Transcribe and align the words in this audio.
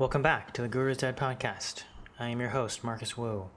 Welcome 0.00 0.22
back 0.22 0.54
to 0.54 0.62
the 0.62 0.68
Guru's 0.68 0.96
Dead 0.96 1.14
podcast. 1.14 1.82
I 2.18 2.28
am 2.28 2.40
your 2.40 2.48
host, 2.48 2.82
Marcus 2.82 3.18
Wu. 3.18 3.50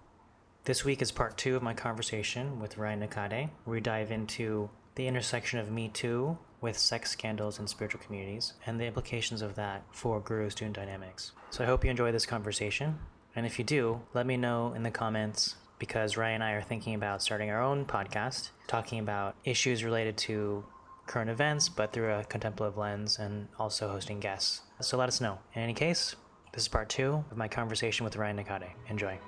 This 0.66 0.84
week 0.84 1.02
is 1.02 1.10
part 1.10 1.38
two 1.38 1.55
of 1.55 1.64
my 1.64 1.73
conversation 1.73 2.60
with 2.60 2.78
Ryan 2.78 3.00
Nakade, 3.00 3.50
where 3.64 3.75
we 3.75 3.80
dive 3.80 4.12
into 4.12 4.70
the 4.96 5.07
intersection 5.07 5.60
of 5.60 5.71
Me 5.71 5.88
Too 5.88 6.38
with 6.60 6.78
sex 6.78 7.11
scandals 7.11 7.60
in 7.60 7.68
spiritual 7.68 8.02
communities 8.02 8.56
and 8.66 8.78
the 8.78 8.84
implications 8.84 9.42
of 9.42 9.56
that 9.56 9.86
for 9.93 10.20
guru 10.20 10.50
student 10.50 10.75
dynamics. 10.75 11.32
So 11.50 11.64
I 11.64 11.68
hope 11.68 11.86
you 11.86 11.89
enjoy 11.89 12.11
this 12.11 12.25
conversation. 12.25 13.00
And 13.38 13.46
if 13.46 13.57
you 13.57 13.64
do, 13.64 14.02
let 14.14 14.25
me 14.25 14.36
know 14.36 14.73
in 14.73 14.84
the 14.84 14.91
comments 14.91 15.55
because 15.80 16.18
Ryan 16.18 16.36
and 16.36 16.44
I 16.44 16.52
are 16.52 16.61
thinking 16.61 16.94
about 16.94 17.21
starting 17.21 17.52
our 17.52 17.64
own 17.64 17.86
podcast, 17.86 18.50
talking 18.68 19.00
about 19.00 19.38
issues 19.46 19.82
related 19.82 20.18
to 20.18 20.66
current 21.07 21.30
events, 21.30 21.69
but 21.69 21.94
through 21.94 22.11
a 22.11 22.25
contemplative 22.25 22.78
lens 22.78 23.18
and 23.18 23.47
also 23.57 23.88
hosting 23.88 24.19
guests. 24.19 24.61
So 24.82 24.97
let 24.97 25.07
us 25.07 25.21
know. 25.21 25.39
In 25.54 25.61
any 25.61 25.74
case, 25.74 26.18
this 26.54 26.64
is 26.64 26.68
part 26.68 26.88
two 26.88 27.24
of 27.32 27.36
my 27.38 27.48
conversation 27.48 28.04
with 28.04 28.16
Ryan 28.16 28.38
Nakade. 28.38 28.70
Enjoy. 28.88 29.20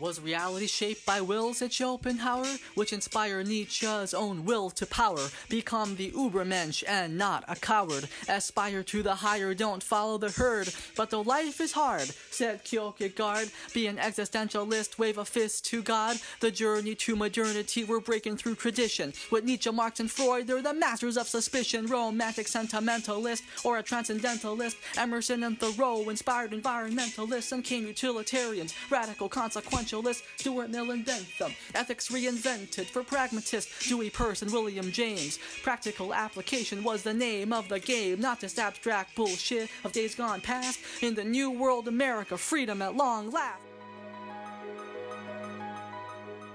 Was 0.00 0.18
reality 0.18 0.66
shaped 0.66 1.04
by 1.04 1.20
will, 1.20 1.50
at 1.60 1.72
Schopenhauer, 1.72 2.56
which 2.74 2.94
inspired 2.94 3.46
Nietzsche's 3.46 4.14
own 4.14 4.46
will 4.46 4.70
to 4.70 4.86
power? 4.86 5.28
Become 5.50 5.96
the 5.96 6.10
Ubermensch 6.12 6.82
and 6.88 7.18
not 7.18 7.44
a 7.48 7.54
coward. 7.54 8.08
Aspire 8.26 8.82
to 8.84 9.02
the 9.02 9.16
higher, 9.16 9.52
don't 9.52 9.82
follow 9.82 10.16
the 10.16 10.30
herd. 10.30 10.72
But 10.96 11.10
though 11.10 11.20
life 11.20 11.60
is 11.60 11.72
hard, 11.72 12.10
said 12.30 12.64
Kierkegaard, 12.64 13.50
be 13.74 13.88
an 13.88 13.98
existentialist, 13.98 14.98
wave 14.98 15.18
a 15.18 15.24
fist 15.26 15.66
to 15.66 15.82
God. 15.82 16.16
The 16.40 16.50
journey 16.50 16.94
to 16.94 17.14
modernity, 17.14 17.84
we're 17.84 18.00
breaking 18.00 18.38
through 18.38 18.54
tradition. 18.54 19.12
With 19.30 19.44
Nietzsche, 19.44 19.70
Marx, 19.70 20.00
and 20.00 20.10
Freud, 20.10 20.46
they're 20.46 20.62
the 20.62 20.72
masters 20.72 21.18
of 21.18 21.28
suspicion. 21.28 21.86
Romantic 21.86 22.48
sentimentalist 22.48 23.42
or 23.64 23.76
a 23.76 23.82
transcendentalist. 23.82 24.78
Emerson 24.96 25.42
and 25.42 25.60
Thoreau 25.60 26.08
inspired 26.08 26.52
environmentalists 26.52 27.52
and 27.52 27.62
came 27.62 27.86
utilitarians. 27.86 28.72
Radical 28.88 29.28
consequential 29.28 29.89
essentialist, 29.90 30.22
Stuart 30.36 30.70
Mill 30.70 30.90
invented 30.90 31.26
them. 31.38 31.52
Ethics 31.74 32.08
reinvented 32.08 32.86
for 32.86 33.02
pragmatists, 33.02 33.88
Dewey 33.88 34.10
Peirce 34.10 34.42
and 34.42 34.52
William 34.52 34.90
James. 34.92 35.38
Practical 35.62 36.14
application 36.14 36.82
was 36.82 37.02
the 37.02 37.14
name 37.14 37.52
of 37.52 37.68
the 37.68 37.80
game, 37.80 38.20
not 38.20 38.40
just 38.40 38.58
abstract 38.58 39.14
bullshit 39.16 39.70
of 39.84 39.92
days 39.92 40.14
gone 40.14 40.40
past. 40.40 40.80
In 41.02 41.14
the 41.14 41.24
new 41.24 41.50
world, 41.50 41.88
America, 41.88 42.36
freedom 42.36 42.82
at 42.82 42.96
long 42.96 43.30
last. 43.30 43.62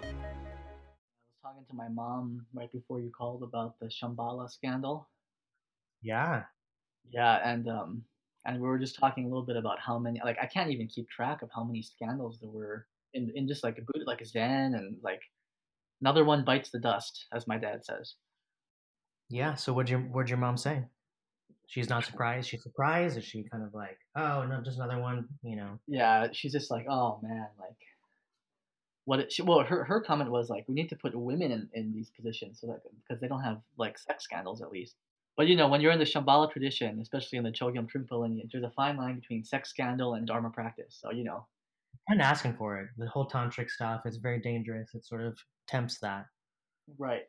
I 0.03 0.07
was 0.07 1.41
talking 1.41 1.65
to 1.69 1.75
my 1.75 1.89
mom 1.89 2.45
right 2.53 2.71
before 2.71 2.99
you 2.99 3.11
called 3.15 3.43
about 3.43 3.79
the 3.79 3.87
Shambhala 3.87 4.49
scandal. 4.49 5.07
Yeah. 6.01 6.43
Yeah, 7.11 7.39
and 7.43 7.69
um, 7.69 8.03
and 8.45 8.59
we 8.59 8.67
were 8.67 8.79
just 8.79 8.95
talking 8.95 9.25
a 9.25 9.27
little 9.27 9.45
bit 9.45 9.57
about 9.57 9.79
how 9.79 9.99
many 9.99 10.19
like 10.23 10.37
I 10.41 10.47
can't 10.47 10.71
even 10.71 10.87
keep 10.87 11.09
track 11.09 11.41
of 11.41 11.49
how 11.53 11.63
many 11.63 11.81
scandals 11.81 12.39
there 12.39 12.49
were 12.49 12.87
in, 13.15 13.31
in 13.33 13.47
just 13.47 13.63
like 13.63 13.77
a 13.77 13.81
boot 13.81 14.05
like 14.05 14.21
a 14.21 14.25
zen 14.25 14.75
and 14.75 14.97
like 15.01 15.21
another 16.01 16.23
one 16.23 16.45
bites 16.45 16.69
the 16.69 16.79
dust 16.79 17.25
as 17.33 17.47
my 17.47 17.57
dad 17.57 17.83
says. 17.83 18.15
Yeah 19.29 19.55
so 19.55 19.73
what'd 19.73 19.89
your 19.89 20.01
what'd 20.01 20.29
your 20.29 20.37
mom 20.37 20.57
say? 20.57 20.83
She's 21.67 21.89
not 21.89 22.05
surprised? 22.05 22.49
She's 22.49 22.61
surprised? 22.61 23.17
Is 23.17 23.23
she 23.23 23.43
kind 23.51 23.63
of 23.63 23.73
like 23.73 23.97
oh 24.15 24.45
no 24.45 24.61
just 24.63 24.77
another 24.77 25.01
one 25.01 25.25
you 25.41 25.55
know? 25.55 25.79
Yeah 25.87 26.27
she's 26.31 26.51
just 26.51 26.69
like 26.69 26.85
oh 26.89 27.19
man 27.23 27.47
like 27.59 27.77
what 29.05 29.19
it, 29.19 29.31
she, 29.31 29.41
well 29.41 29.63
her, 29.63 29.83
her 29.83 30.01
comment 30.01 30.29
was 30.29 30.49
like 30.49 30.65
we 30.67 30.75
need 30.75 30.89
to 30.89 30.95
put 30.95 31.15
women 31.15 31.51
in, 31.51 31.69
in 31.73 31.93
these 31.93 32.11
positions 32.15 32.59
so 32.59 32.67
that 32.67 32.81
because 33.07 33.21
they 33.21 33.27
don't 33.27 33.43
have 33.43 33.61
like 33.77 33.97
sex 33.97 34.23
scandals 34.23 34.61
at 34.61 34.71
least. 34.71 34.95
But 35.37 35.47
you 35.47 35.55
know 35.55 35.67
when 35.67 35.81
you're 35.81 35.91
in 35.91 35.99
the 35.99 36.05
shambhala 36.05 36.51
tradition 36.51 36.99
especially 37.01 37.37
in 37.37 37.43
the 37.43 37.51
chogyam 37.51 37.87
trungpa 37.89 38.19
lineage 38.19 38.49
there's 38.51 38.63
a 38.63 38.71
fine 38.71 38.97
line 38.97 39.19
between 39.19 39.43
sex 39.43 39.69
scandal 39.69 40.13
and 40.15 40.27
dharma 40.27 40.49
practice 40.49 40.97
so 41.01 41.11
you 41.11 41.23
know 41.23 41.45
kind 42.09 42.21
of 42.21 42.25
asking 42.25 42.55
for 42.57 42.77
it. 42.79 42.87
The 42.97 43.07
whole 43.07 43.27
tantric 43.27 43.69
stuff 43.69 44.01
is 44.05 44.17
very 44.17 44.39
dangerous. 44.39 44.89
It 44.93 45.05
sort 45.05 45.21
of 45.21 45.37
tempts 45.67 45.99
that. 45.99 46.25
Right. 46.97 47.23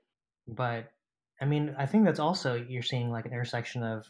But 0.47 0.91
I 1.41 1.45
mean, 1.45 1.75
I 1.79 1.87
think 1.87 2.05
that's 2.05 2.21
also 2.21 2.55
you're 2.55 2.83
seeing 2.83 3.11
like 3.11 3.27
an 3.27 3.33
intersection 3.33 3.83
of, 3.83 4.05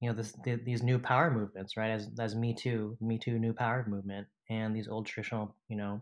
you 0.00 0.08
know, 0.08 0.14
this 0.14 0.32
the, 0.44 0.56
these 0.56 0.82
new 0.82 0.98
power 0.98 1.30
movements, 1.30 1.76
right? 1.76 1.90
As 1.90 2.08
as 2.18 2.34
Me 2.34 2.54
Too, 2.54 2.96
Me 3.00 3.18
Too, 3.18 3.38
new 3.38 3.52
power 3.52 3.84
movement, 3.88 4.26
and 4.50 4.74
these 4.74 4.88
old 4.88 5.06
traditional, 5.06 5.56
you 5.68 5.76
know, 5.76 6.00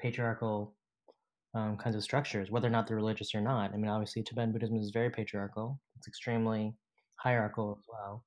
patriarchal 0.00 0.74
um, 1.54 1.76
kinds 1.76 1.96
of 1.96 2.02
structures, 2.02 2.50
whether 2.50 2.68
or 2.68 2.70
not 2.70 2.86
they're 2.86 2.96
religious 2.96 3.34
or 3.34 3.40
not. 3.40 3.72
I 3.72 3.76
mean, 3.76 3.90
obviously, 3.90 4.22
Tibetan 4.22 4.52
Buddhism 4.52 4.76
is 4.78 4.90
very 4.90 5.10
patriarchal. 5.10 5.80
It's 5.96 6.08
extremely 6.08 6.74
hierarchical 7.16 7.78
as 7.78 7.84
well 7.88 8.24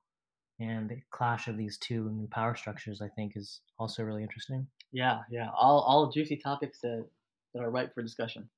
and 0.58 0.88
the 0.88 1.00
clash 1.10 1.48
of 1.48 1.56
these 1.56 1.76
two 1.78 2.10
new 2.10 2.26
power 2.28 2.54
structures 2.56 3.00
i 3.02 3.08
think 3.08 3.36
is 3.36 3.60
also 3.78 4.02
really 4.02 4.22
interesting. 4.22 4.66
Yeah 4.92 5.20
yeah. 5.30 5.50
All, 5.54 5.80
all 5.80 6.10
juicy 6.10 6.36
topics 6.36 6.80
that, 6.80 7.04
that 7.54 7.62
are 7.62 7.70
ripe 7.70 7.94
for 7.94 8.02
discussion. 8.02 8.48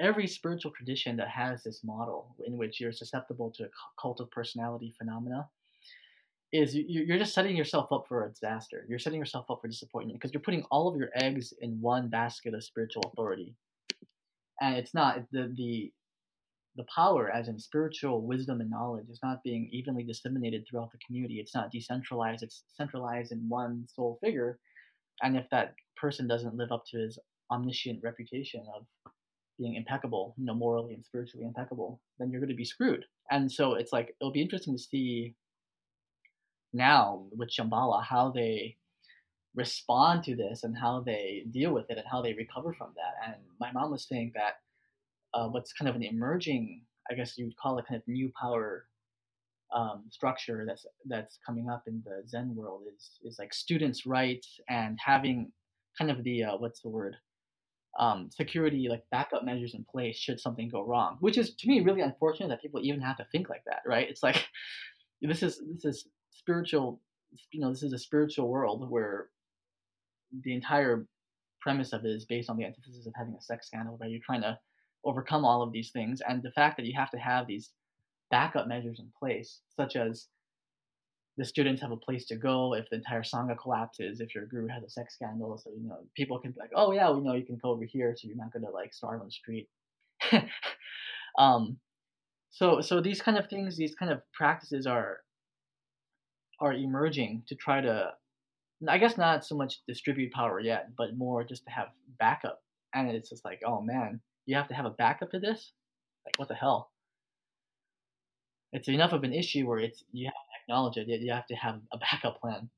Every 0.00 0.26
spiritual 0.26 0.72
tradition 0.72 1.16
that 1.16 1.28
has 1.28 1.62
this 1.62 1.84
model 1.84 2.34
in 2.46 2.56
which 2.56 2.80
you're 2.80 2.92
susceptible 2.92 3.50
to 3.56 3.64
a 3.64 3.68
cult 4.00 4.20
of 4.20 4.30
personality 4.30 4.94
phenomena 4.96 5.48
is 6.52 6.74
you're 6.74 7.18
just 7.18 7.34
setting 7.34 7.56
yourself 7.56 7.90
up 7.92 8.06
for 8.08 8.26
a 8.26 8.30
disaster. 8.30 8.84
You're 8.88 8.98
setting 8.98 9.18
yourself 9.18 9.46
up 9.50 9.60
for 9.62 9.68
disappointment 9.68 10.18
because 10.18 10.34
you're 10.34 10.42
putting 10.42 10.64
all 10.70 10.88
of 10.88 10.96
your 10.96 11.08
eggs 11.14 11.54
in 11.60 11.80
one 11.80 12.08
basket 12.08 12.52
of 12.52 12.62
spiritual 12.62 13.04
authority. 13.06 13.54
And 14.60 14.76
it's 14.76 14.92
not 14.92 15.24
the 15.32 15.52
the 15.56 15.92
the 16.76 16.84
power 16.94 17.30
as 17.30 17.48
in 17.48 17.58
spiritual 17.58 18.22
wisdom 18.22 18.60
and 18.60 18.70
knowledge 18.70 19.08
is 19.10 19.20
not 19.22 19.42
being 19.42 19.68
evenly 19.72 20.04
disseminated 20.04 20.64
throughout 20.66 20.90
the 20.90 20.98
community. 21.06 21.38
It's 21.38 21.54
not 21.54 21.70
decentralized, 21.70 22.42
it's 22.42 22.64
centralized 22.76 23.32
in 23.32 23.48
one 23.48 23.86
sole 23.94 24.18
figure. 24.22 24.58
And 25.22 25.36
if 25.36 25.44
that 25.50 25.74
person 25.96 26.26
doesn't 26.26 26.56
live 26.56 26.72
up 26.72 26.84
to 26.90 26.98
his 26.98 27.18
omniscient 27.50 28.00
reputation 28.02 28.64
of 28.74 28.86
being 29.58 29.74
impeccable, 29.74 30.34
you 30.38 30.46
know, 30.46 30.54
morally 30.54 30.94
and 30.94 31.04
spiritually 31.04 31.46
impeccable, 31.46 32.00
then 32.18 32.30
you're 32.30 32.40
going 32.40 32.48
to 32.48 32.54
be 32.54 32.64
screwed. 32.64 33.04
And 33.30 33.52
so 33.52 33.74
it's 33.74 33.92
like 33.92 34.14
it'll 34.20 34.32
be 34.32 34.42
interesting 34.42 34.74
to 34.74 34.82
see 34.82 35.34
now 36.72 37.26
with 37.36 37.50
Shambhala 37.50 38.02
how 38.02 38.30
they 38.30 38.76
respond 39.54 40.24
to 40.24 40.34
this 40.34 40.64
and 40.64 40.76
how 40.76 41.00
they 41.00 41.44
deal 41.50 41.72
with 41.72 41.90
it 41.90 41.98
and 41.98 42.06
how 42.10 42.22
they 42.22 42.32
recover 42.32 42.72
from 42.72 42.92
that. 42.96 43.28
And 43.28 43.36
my 43.60 43.70
mom 43.72 43.90
was 43.90 44.08
saying 44.08 44.32
that 44.34 44.54
uh, 45.34 45.48
what's 45.48 45.72
kind 45.72 45.88
of 45.88 45.96
an 45.96 46.02
emerging, 46.02 46.82
I 47.10 47.14
guess 47.14 47.36
you 47.36 47.46
would 47.46 47.56
call 47.56 47.78
it 47.78 47.86
kind 47.88 48.00
of 48.00 48.06
new 48.06 48.30
power 48.40 48.86
um, 49.74 50.04
structure 50.10 50.64
that's 50.66 50.84
that's 51.06 51.38
coming 51.46 51.68
up 51.70 51.84
in 51.86 52.02
the 52.04 52.28
Zen 52.28 52.54
world 52.54 52.82
is 52.94 53.18
is 53.24 53.38
like 53.38 53.54
students' 53.54 54.06
rights 54.06 54.60
and 54.68 54.98
having 55.04 55.50
kind 55.98 56.10
of 56.10 56.22
the 56.24 56.44
uh, 56.44 56.56
what's 56.58 56.82
the 56.82 56.88
word 56.90 57.16
um, 57.98 58.30
security 58.30 58.88
like 58.88 59.02
backup 59.10 59.44
measures 59.44 59.74
in 59.74 59.84
place 59.90 60.16
should 60.16 60.40
something 60.40 60.68
go 60.68 60.82
wrong. 60.84 61.16
Which 61.20 61.38
is 61.38 61.54
to 61.56 61.68
me 61.68 61.80
really 61.80 62.00
unfortunate 62.00 62.48
that 62.48 62.62
people 62.62 62.80
even 62.82 63.00
have 63.00 63.16
to 63.18 63.26
think 63.32 63.48
like 63.48 63.62
that, 63.66 63.80
right? 63.86 64.08
It's 64.08 64.22
like 64.22 64.46
this 65.22 65.42
is 65.42 65.60
this 65.74 65.84
is 65.84 66.08
spiritual, 66.30 67.00
you 67.50 67.60
know, 67.60 67.70
this 67.70 67.82
is 67.82 67.92
a 67.92 67.98
spiritual 67.98 68.48
world 68.48 68.90
where 68.90 69.28
the 70.44 70.54
entire 70.54 71.06
premise 71.60 71.92
of 71.92 72.04
it 72.04 72.10
is 72.10 72.24
based 72.24 72.50
on 72.50 72.56
the 72.56 72.64
antithesis 72.64 73.06
of 73.06 73.12
having 73.16 73.34
a 73.34 73.40
sex 73.40 73.68
scandal, 73.68 73.96
where 73.96 74.08
you're 74.08 74.20
trying 74.24 74.42
to 74.42 74.58
overcome 75.04 75.44
all 75.44 75.62
of 75.62 75.72
these 75.72 75.90
things. 75.90 76.20
And 76.26 76.42
the 76.42 76.50
fact 76.52 76.76
that 76.76 76.86
you 76.86 76.94
have 76.96 77.10
to 77.10 77.18
have 77.18 77.46
these 77.46 77.70
backup 78.30 78.66
measures 78.66 78.98
in 79.00 79.10
place, 79.18 79.60
such 79.76 79.96
as 79.96 80.28
the 81.38 81.44
students 81.44 81.80
have 81.80 81.92
a 81.92 81.96
place 81.96 82.26
to 82.26 82.36
go 82.36 82.74
if 82.74 82.88
the 82.90 82.96
entire 82.96 83.22
sangha 83.22 83.56
collapses, 83.56 84.20
if 84.20 84.34
your 84.34 84.46
guru 84.46 84.68
has 84.68 84.82
a 84.82 84.90
sex 84.90 85.14
scandal, 85.14 85.56
so 85.58 85.70
you 85.70 85.88
know 85.88 85.98
people 86.14 86.38
can 86.38 86.50
be 86.50 86.60
like, 86.60 86.72
oh 86.74 86.92
yeah, 86.92 87.10
we 87.10 87.20
know 87.20 87.34
you 87.34 87.46
can 87.46 87.58
go 87.62 87.70
over 87.70 87.84
here, 87.84 88.14
so 88.16 88.28
you're 88.28 88.36
not 88.36 88.52
gonna 88.52 88.70
like 88.70 88.92
starve 88.92 89.20
on 89.20 89.26
the 89.26 89.32
street. 89.32 89.68
um, 91.38 91.78
so 92.50 92.80
so 92.82 93.00
these 93.00 93.22
kind 93.22 93.38
of 93.38 93.48
things, 93.48 93.76
these 93.76 93.94
kind 93.94 94.12
of 94.12 94.20
practices 94.34 94.86
are 94.86 95.20
are 96.60 96.74
emerging 96.74 97.42
to 97.48 97.54
try 97.56 97.80
to, 97.80 98.12
I 98.88 98.98
guess 98.98 99.18
not 99.18 99.44
so 99.44 99.56
much 99.56 99.80
distribute 99.88 100.32
power 100.32 100.60
yet, 100.60 100.90
but 100.96 101.16
more 101.16 101.42
just 101.42 101.64
to 101.64 101.70
have 101.72 101.88
backup. 102.20 102.62
And 102.94 103.10
it's 103.10 103.30
just 103.30 103.44
like, 103.44 103.62
oh 103.66 103.80
man, 103.80 104.20
you 104.46 104.56
have 104.56 104.68
to 104.68 104.74
have 104.74 104.86
a 104.86 104.90
backup 104.90 105.30
to 105.30 105.38
this? 105.38 105.72
Like, 106.24 106.38
what 106.38 106.48
the 106.48 106.54
hell? 106.54 106.90
It's 108.72 108.88
enough 108.88 109.12
of 109.12 109.22
an 109.24 109.32
issue 109.32 109.66
where 109.66 109.78
it's 109.78 110.02
you 110.12 110.26
have 110.26 110.34
to 110.34 110.62
acknowledge 110.62 110.96
it. 110.96 111.08
yet 111.08 111.20
You 111.20 111.32
have 111.32 111.46
to 111.46 111.54
have 111.54 111.80
a 111.92 111.98
backup 111.98 112.40
plan. 112.40 112.70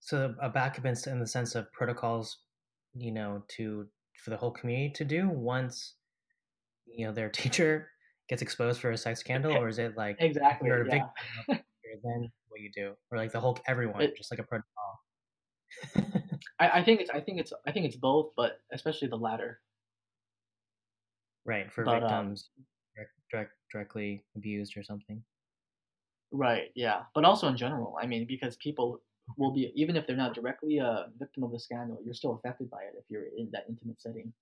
So 0.00 0.34
a 0.40 0.50
backup 0.50 0.84
in 0.84 1.18
the 1.18 1.26
sense 1.26 1.54
of 1.54 1.72
protocols, 1.72 2.38
you 2.94 3.10
know, 3.10 3.42
to 3.56 3.86
for 4.22 4.30
the 4.30 4.36
whole 4.36 4.50
community 4.50 4.92
to 4.94 5.04
do 5.04 5.28
once, 5.28 5.94
you 6.86 7.06
know, 7.06 7.12
their 7.12 7.28
teacher 7.30 7.88
gets 8.28 8.42
exposed 8.42 8.80
for 8.80 8.90
a 8.90 8.96
sex 8.96 9.20
scandal, 9.20 9.56
or 9.56 9.68
is 9.68 9.78
it 9.78 9.96
like 9.96 10.16
exactly 10.20 10.68
you're 10.68 10.82
a 10.82 10.86
yeah. 10.86 11.06
victim, 11.48 11.64
then 12.04 12.30
what 12.48 12.60
you 12.60 12.70
do, 12.74 12.92
or 13.10 13.18
like 13.18 13.32
the 13.32 13.40
whole 13.40 13.58
everyone, 13.66 14.02
it, 14.02 14.16
just 14.16 14.30
like 14.30 14.40
a 14.40 14.44
protocol? 14.44 14.68
I, 16.60 16.80
I 16.80 16.84
think 16.84 17.00
it's 17.00 17.10
I 17.10 17.20
think 17.20 17.40
it's 17.40 17.52
I 17.66 17.72
think 17.72 17.86
it's 17.86 17.96
both, 17.96 18.32
but 18.36 18.58
especially 18.72 19.08
the 19.08 19.16
latter. 19.16 19.60
Right 21.44 21.72
for 21.72 21.84
but, 21.84 22.02
um, 22.02 22.36
victims. 22.36 22.50
direct, 22.96 23.12
direct, 23.30 23.52
directly 23.72 24.24
abused 24.36 24.76
or 24.76 24.82
something. 24.82 25.24
Right. 26.32 26.70
Yeah. 26.74 27.04
But 27.14 27.24
also 27.24 27.48
in 27.48 27.56
general, 27.56 27.96
I 28.00 28.06
mean, 28.06 28.26
because 28.26 28.56
people 28.56 29.00
will 29.38 29.52
be 29.52 29.72
even 29.74 29.96
if 29.96 30.06
they're 30.06 30.16
not 30.16 30.34
directly 30.34 30.78
a 30.78 31.06
victim 31.18 31.44
of 31.44 31.52
the 31.52 31.58
scandal, 31.60 32.00
you're 32.04 32.14
still 32.14 32.32
affected 32.34 32.70
by 32.70 32.82
it 32.82 32.94
if 32.98 33.04
you're 33.08 33.26
in 33.36 33.50
that 33.52 33.66
intimate 33.68 34.00
setting, 34.00 34.32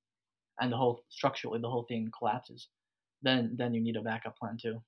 and 0.60 0.72
the 0.72 0.76
whole 0.76 1.04
structurally 1.08 1.60
the 1.60 1.70
whole 1.70 1.84
thing 1.84 2.10
collapses. 2.16 2.68
Then 3.22 3.54
then 3.56 3.74
you 3.74 3.80
need 3.80 3.96
a 3.96 4.02
backup 4.02 4.38
plan 4.38 4.56
too. 4.56 4.82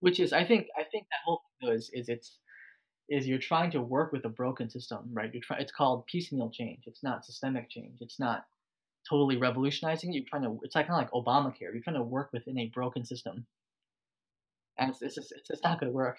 Which 0.00 0.20
is 0.20 0.32
I 0.32 0.44
think 0.44 0.68
I 0.76 0.84
think 0.84 1.06
that 1.10 1.20
whole 1.24 1.42
thing 1.60 1.70
is 1.72 1.90
is 1.92 2.08
it's 2.08 2.38
is 3.08 3.26
you're 3.26 3.38
trying 3.38 3.70
to 3.72 3.82
work 3.82 4.12
with 4.12 4.24
a 4.24 4.28
broken 4.28 4.70
system, 4.70 5.08
right? 5.12 5.32
You're 5.32 5.42
trying. 5.42 5.60
It's 5.62 5.72
called 5.72 6.06
piecemeal 6.06 6.50
change. 6.50 6.84
It's 6.86 7.02
not 7.02 7.24
systemic 7.24 7.68
change. 7.70 7.98
It's 8.00 8.18
not 8.20 8.44
totally 9.10 9.36
revolutionizing. 9.36 10.12
You're 10.12 10.24
trying 10.28 10.42
to. 10.42 10.58
It's 10.62 10.74
like 10.74 10.86
kind 10.86 11.04
of 11.04 11.12
like 11.12 11.24
Obamacare. 11.24 11.72
You're 11.72 11.82
trying 11.82 11.96
to 11.96 12.02
work 12.02 12.30
within 12.32 12.58
a 12.58 12.66
broken 12.68 13.04
system, 13.04 13.46
and 14.78 14.90
it's 14.90 15.02
it's 15.02 15.16
just, 15.16 15.32
it's 15.32 15.48
just 15.48 15.64
not 15.64 15.80
going 15.80 15.90
to 15.90 15.96
work. 15.96 16.16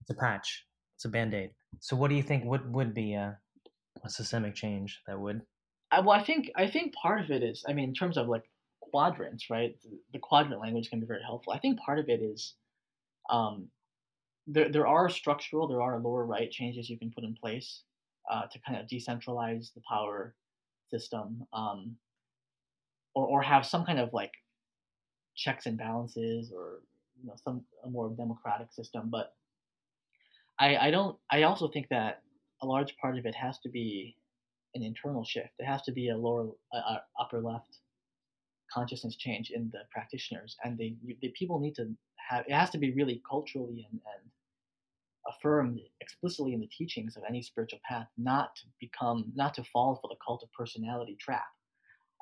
It's 0.00 0.10
a 0.10 0.14
patch. 0.14 0.64
It's 0.96 1.04
a 1.04 1.08
band 1.08 1.34
aid. 1.34 1.50
So, 1.80 1.96
what 1.96 2.08
do 2.08 2.14
you 2.14 2.22
think? 2.22 2.44
What 2.44 2.66
would 2.70 2.94
be 2.94 3.14
a, 3.14 3.36
a 4.04 4.08
systemic 4.08 4.54
change 4.54 5.00
that 5.06 5.18
would? 5.18 5.42
I, 5.90 6.00
well, 6.00 6.18
I 6.18 6.22
think 6.22 6.50
I 6.56 6.68
think 6.68 6.94
part 6.94 7.20
of 7.20 7.30
it 7.30 7.42
is. 7.42 7.64
I 7.68 7.72
mean, 7.72 7.88
in 7.88 7.94
terms 7.94 8.16
of 8.16 8.28
like 8.28 8.44
quadrants, 8.80 9.50
right? 9.50 9.74
The 10.12 10.18
quadrant 10.18 10.60
language 10.60 10.90
can 10.90 11.00
be 11.00 11.06
very 11.06 11.22
helpful. 11.22 11.52
I 11.52 11.58
think 11.58 11.80
part 11.80 11.98
of 11.98 12.08
it 12.08 12.22
is 12.22 12.54
um, 13.30 13.68
there, 14.46 14.70
there 14.70 14.86
are 14.86 15.08
structural, 15.08 15.66
there 15.66 15.82
are 15.82 15.98
lower 15.98 16.26
right 16.26 16.50
changes 16.50 16.90
you 16.90 16.98
can 16.98 17.10
put 17.10 17.24
in 17.24 17.34
place 17.34 17.82
uh, 18.30 18.42
to 18.52 18.58
kind 18.66 18.78
of 18.78 18.86
decentralize 18.86 19.72
the 19.74 19.82
power 19.88 20.34
system 20.90 21.46
um, 21.52 21.96
or, 23.14 23.26
or 23.26 23.42
have 23.42 23.66
some 23.66 23.84
kind 23.84 23.98
of 23.98 24.12
like 24.12 24.32
checks 25.36 25.66
and 25.66 25.78
balances 25.78 26.52
or 26.54 26.80
you 27.20 27.26
know 27.26 27.34
some 27.42 27.62
a 27.84 27.90
more 27.90 28.10
democratic 28.10 28.72
system 28.72 29.08
but 29.10 29.34
I, 30.58 30.76
I 30.76 30.90
don't 30.90 31.16
I 31.30 31.42
also 31.42 31.68
think 31.68 31.88
that 31.88 32.22
a 32.62 32.66
large 32.66 32.96
part 32.96 33.18
of 33.18 33.26
it 33.26 33.34
has 33.34 33.58
to 33.60 33.68
be 33.68 34.16
an 34.74 34.82
internal 34.82 35.24
shift. 35.24 35.50
It 35.58 35.66
has 35.66 35.82
to 35.82 35.92
be 35.92 36.10
a 36.10 36.16
lower 36.16 36.48
upper 37.20 37.40
left 37.40 37.78
consciousness 38.72 39.16
change 39.16 39.50
in 39.50 39.70
the 39.72 39.80
practitioners 39.90 40.56
and 40.64 40.78
the, 40.78 40.96
the 41.20 41.28
people 41.38 41.60
need 41.60 41.74
to 41.74 41.90
have 42.16 42.44
it 42.46 42.54
has 42.54 42.70
to 42.70 42.78
be 42.78 42.92
really 42.92 43.20
culturally 43.28 43.86
and, 43.90 44.00
and 44.14 44.30
affirmed 45.28 45.78
explicitly 46.00 46.54
in 46.54 46.60
the 46.60 46.68
teachings 46.68 47.16
of 47.16 47.22
any 47.28 47.42
spiritual 47.42 47.80
path 47.86 48.06
not 48.16 48.56
to 48.56 48.62
become 48.80 49.30
not 49.34 49.52
to 49.52 49.62
fall 49.64 49.98
for 50.00 50.08
the 50.08 50.16
cult 50.26 50.42
of 50.42 50.50
personality 50.52 51.16
trap 51.20 51.44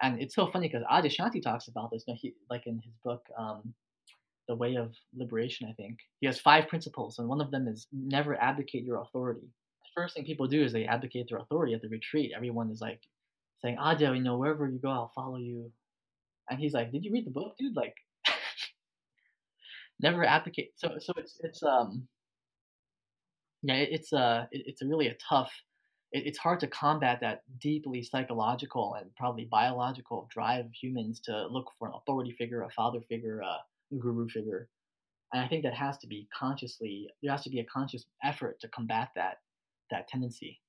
and 0.03 0.21
it's 0.21 0.35
so 0.35 0.47
funny 0.47 0.69
because 0.69 0.85
Adyashanti 0.91 1.43
talks 1.43 1.69
about 1.69 1.91
this 1.91 2.05
you 2.07 2.15
know, 2.15 2.19
he, 2.21 2.35
like 2.49 2.67
in 2.67 2.77
his 2.77 2.95
book 3.05 3.25
um, 3.39 3.75
the 4.49 4.55
way 4.55 4.75
of 4.75 4.93
liberation 5.17 5.69
i 5.69 5.73
think 5.75 5.99
he 6.21 6.27
has 6.27 6.41
five 6.41 6.67
principles 6.69 7.19
and 7.19 7.29
one 7.29 7.41
of 7.41 7.51
them 7.51 7.69
is 7.69 7.87
never 7.93 8.41
abdicate 8.41 8.85
your 8.85 9.01
authority. 9.01 9.41
The 9.43 10.03
first 10.03 10.15
thing 10.15 10.25
people 10.25 10.47
do 10.47 10.63
is 10.63 10.73
they 10.73 10.87
abdicate 10.87 11.29
their 11.29 11.39
authority 11.39 11.75
at 11.75 11.83
the 11.83 11.89
retreat. 11.89 12.33
Everyone 12.35 12.71
is 12.71 12.81
like 12.81 13.01
saying 13.63 13.77
Adya, 13.77 14.17
you 14.17 14.23
know 14.23 14.37
wherever 14.37 14.69
you 14.69 14.79
go 14.79 14.91
i'll 14.91 15.13
follow 15.15 15.37
you. 15.37 15.71
And 16.49 16.59
he's 16.59 16.75
like 16.75 16.93
did 16.93 17.05
you 17.05 17.13
read 17.13 17.27
the 17.27 17.31
book 17.31 17.55
dude? 17.59 17.77
Like 17.77 17.95
never 20.01 20.25
abdicate. 20.25 20.73
So 20.77 20.97
so 20.99 21.13
it's 21.17 21.39
it's 21.43 21.63
um 21.63 22.09
yeah, 23.63 23.75
it, 23.75 23.89
it's 23.93 24.13
a 24.13 24.49
it, 24.53 24.63
it's 24.67 24.83
really 24.83 25.09
a 25.09 25.17
tough. 25.29 25.53
It, 26.13 26.27
it's 26.27 26.39
hard 26.39 26.61
to 26.61 26.67
combat 26.67 27.19
that 27.21 27.43
deeply 27.61 28.03
psychological 28.03 28.95
and 28.95 29.15
probably 29.17 29.45
biological 29.45 30.29
drive 30.31 30.67
of 30.67 30.73
humans 30.73 31.21
to 31.21 31.47
look 31.49 31.71
for 31.79 31.89
an 31.89 31.95
authority 31.95 32.33
figure, 32.33 32.63
a 32.63 32.71
father 32.71 33.01
figure, 33.09 33.41
a 33.41 33.59
guru 33.99 34.29
figure, 34.29 34.69
and 35.33 35.43
I 35.43 35.49
think 35.49 35.63
that 35.63 35.75
has 35.75 35.97
to 35.99 36.07
be 36.07 36.29
consciously. 36.37 37.09
There 37.23 37.31
has 37.31 37.45
to 37.45 37.51
be 37.51 37.61
a 37.61 37.65
conscious 37.65 38.05
effort 38.25 38.61
to 38.61 38.69
combat 38.69 39.11
that 39.15 39.39
that 39.91 40.09
tendency. 40.09 40.61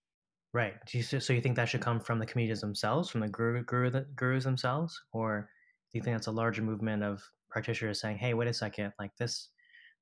Right. 0.54 0.74
You, 0.90 1.02
so 1.04 1.34
you 1.34 1.42
think 1.42 1.56
that 1.56 1.70
should 1.70 1.82
come 1.82 2.00
from 2.00 2.20
the 2.20 2.26
communities 2.26 2.62
themselves, 2.62 3.10
from 3.10 3.22
the 3.22 3.30
guru, 3.30 3.64
guru 3.64 3.90
the 3.90 4.06
gurus 4.16 4.44
themselves, 4.44 5.00
or 5.14 5.50
do 5.92 5.98
you 5.98 6.04
think 6.04 6.16
that's 6.16 6.28
a 6.28 6.32
larger 6.32 6.62
movement 6.62 7.04
of 7.04 7.22
practitioners 7.50 8.02
saying, 8.02 8.18
"Hey, 8.18 8.34
wait 8.34 8.48
a 8.48 8.54
second, 8.54 8.94
like 9.00 9.16
this 9.18 9.50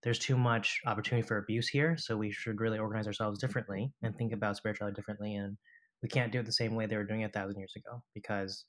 there's 0.04 0.20
too 0.20 0.38
much 0.38 0.80
opportunity 0.86 1.28
for 1.28 1.38
abuse 1.38 1.68
here, 1.68 1.98
so 1.98 2.16
we 2.16 2.32
should 2.32 2.62
really 2.62 2.80
organize 2.80 3.08
ourselves 3.08 3.40
differently 3.40 3.92
and 4.02 4.16
think 4.16 4.34
about 4.34 4.58
spirituality 4.58 4.96
differently. 4.96 5.36
And 5.36 5.58
we 6.02 6.10
can't 6.10 6.32
do 6.32 6.40
it 6.40 6.46
the 6.46 6.54
same 6.54 6.76
way 6.76 6.86
they 6.86 6.96
were 6.96 7.04
doing 7.04 7.22
it 7.22 7.26
a 7.26 7.30
thousand 7.30 7.60
years 7.60 7.74
ago 7.76 8.02
because 8.14 8.66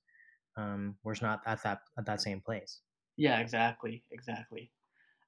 um, 0.57 0.97
we're 1.05 1.15
not 1.23 1.41
at 1.47 1.63
that 1.63 1.79
at 1.99 2.07
that 2.07 2.21
same 2.21 2.41
place. 2.41 2.81
Yeah, 3.17 3.39
exactly, 3.39 4.03
exactly. 4.11 4.71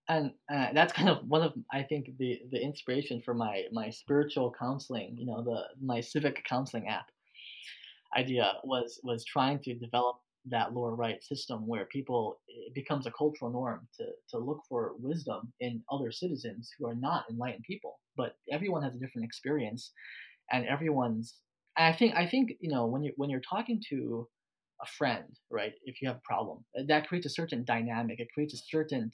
And 0.09 0.33
uh, 0.53 0.69
that's 0.75 0.93
kind 0.93 1.09
of 1.09 1.19
one 1.29 1.43
of 1.43 1.53
I 1.73 1.83
think 1.83 2.11
the 2.19 2.41
the 2.51 2.61
inspiration 2.61 3.23
for 3.25 3.35
my 3.35 3.65
my 3.73 3.91
spiritual 3.91 4.53
counseling, 4.59 5.17
you 5.17 5.27
know, 5.27 5.43
the 5.43 5.63
my 5.81 6.01
civic 6.01 6.45
counseling 6.45 6.89
app 6.89 7.07
idea 8.17 8.55
was 8.65 9.01
was 9.05 9.25
trying 9.25 9.61
to 9.61 9.75
develop 9.75 10.17
that 10.47 10.75
lower 10.75 10.94
right 10.94 11.23
system 11.23 11.67
where 11.67 11.87
people 11.87 12.41
it 12.49 12.75
becomes 12.75 13.06
a 13.06 13.12
cultural 13.12 13.50
norm 13.50 13.87
to, 13.97 14.05
to 14.29 14.39
look 14.39 14.61
for 14.69 14.93
wisdom 14.99 15.53
in 15.61 15.83
other 15.91 16.11
citizens 16.11 16.71
who 16.77 16.87
are 16.87 16.94
not 16.94 17.25
enlightened 17.31 17.65
people 17.65 18.00
but 18.17 18.37
everyone 18.50 18.83
has 18.83 18.94
a 18.94 18.99
different 18.99 19.25
experience 19.25 19.93
and 20.50 20.67
everyone's 20.67 21.37
and 21.77 21.87
i 21.87 21.97
think 21.97 22.15
i 22.17 22.27
think 22.27 22.53
you 22.61 22.71
know 22.71 22.87
when 22.87 23.03
you 23.03 23.12
when 23.17 23.31
you're 23.31 23.41
talking 23.41 23.81
to 23.89 24.27
a 24.83 24.87
friend 24.87 25.39
right 25.50 25.75
if 25.85 26.03
you 26.03 26.09
have 26.09 26.17
a 26.17 26.29
problem 26.29 26.65
that 26.89 27.06
creates 27.06 27.27
a 27.27 27.31
certain 27.31 27.65
dynamic 27.65 28.19
it 28.19 28.29
creates 28.35 28.55
a 28.55 28.65
certain 28.69 29.11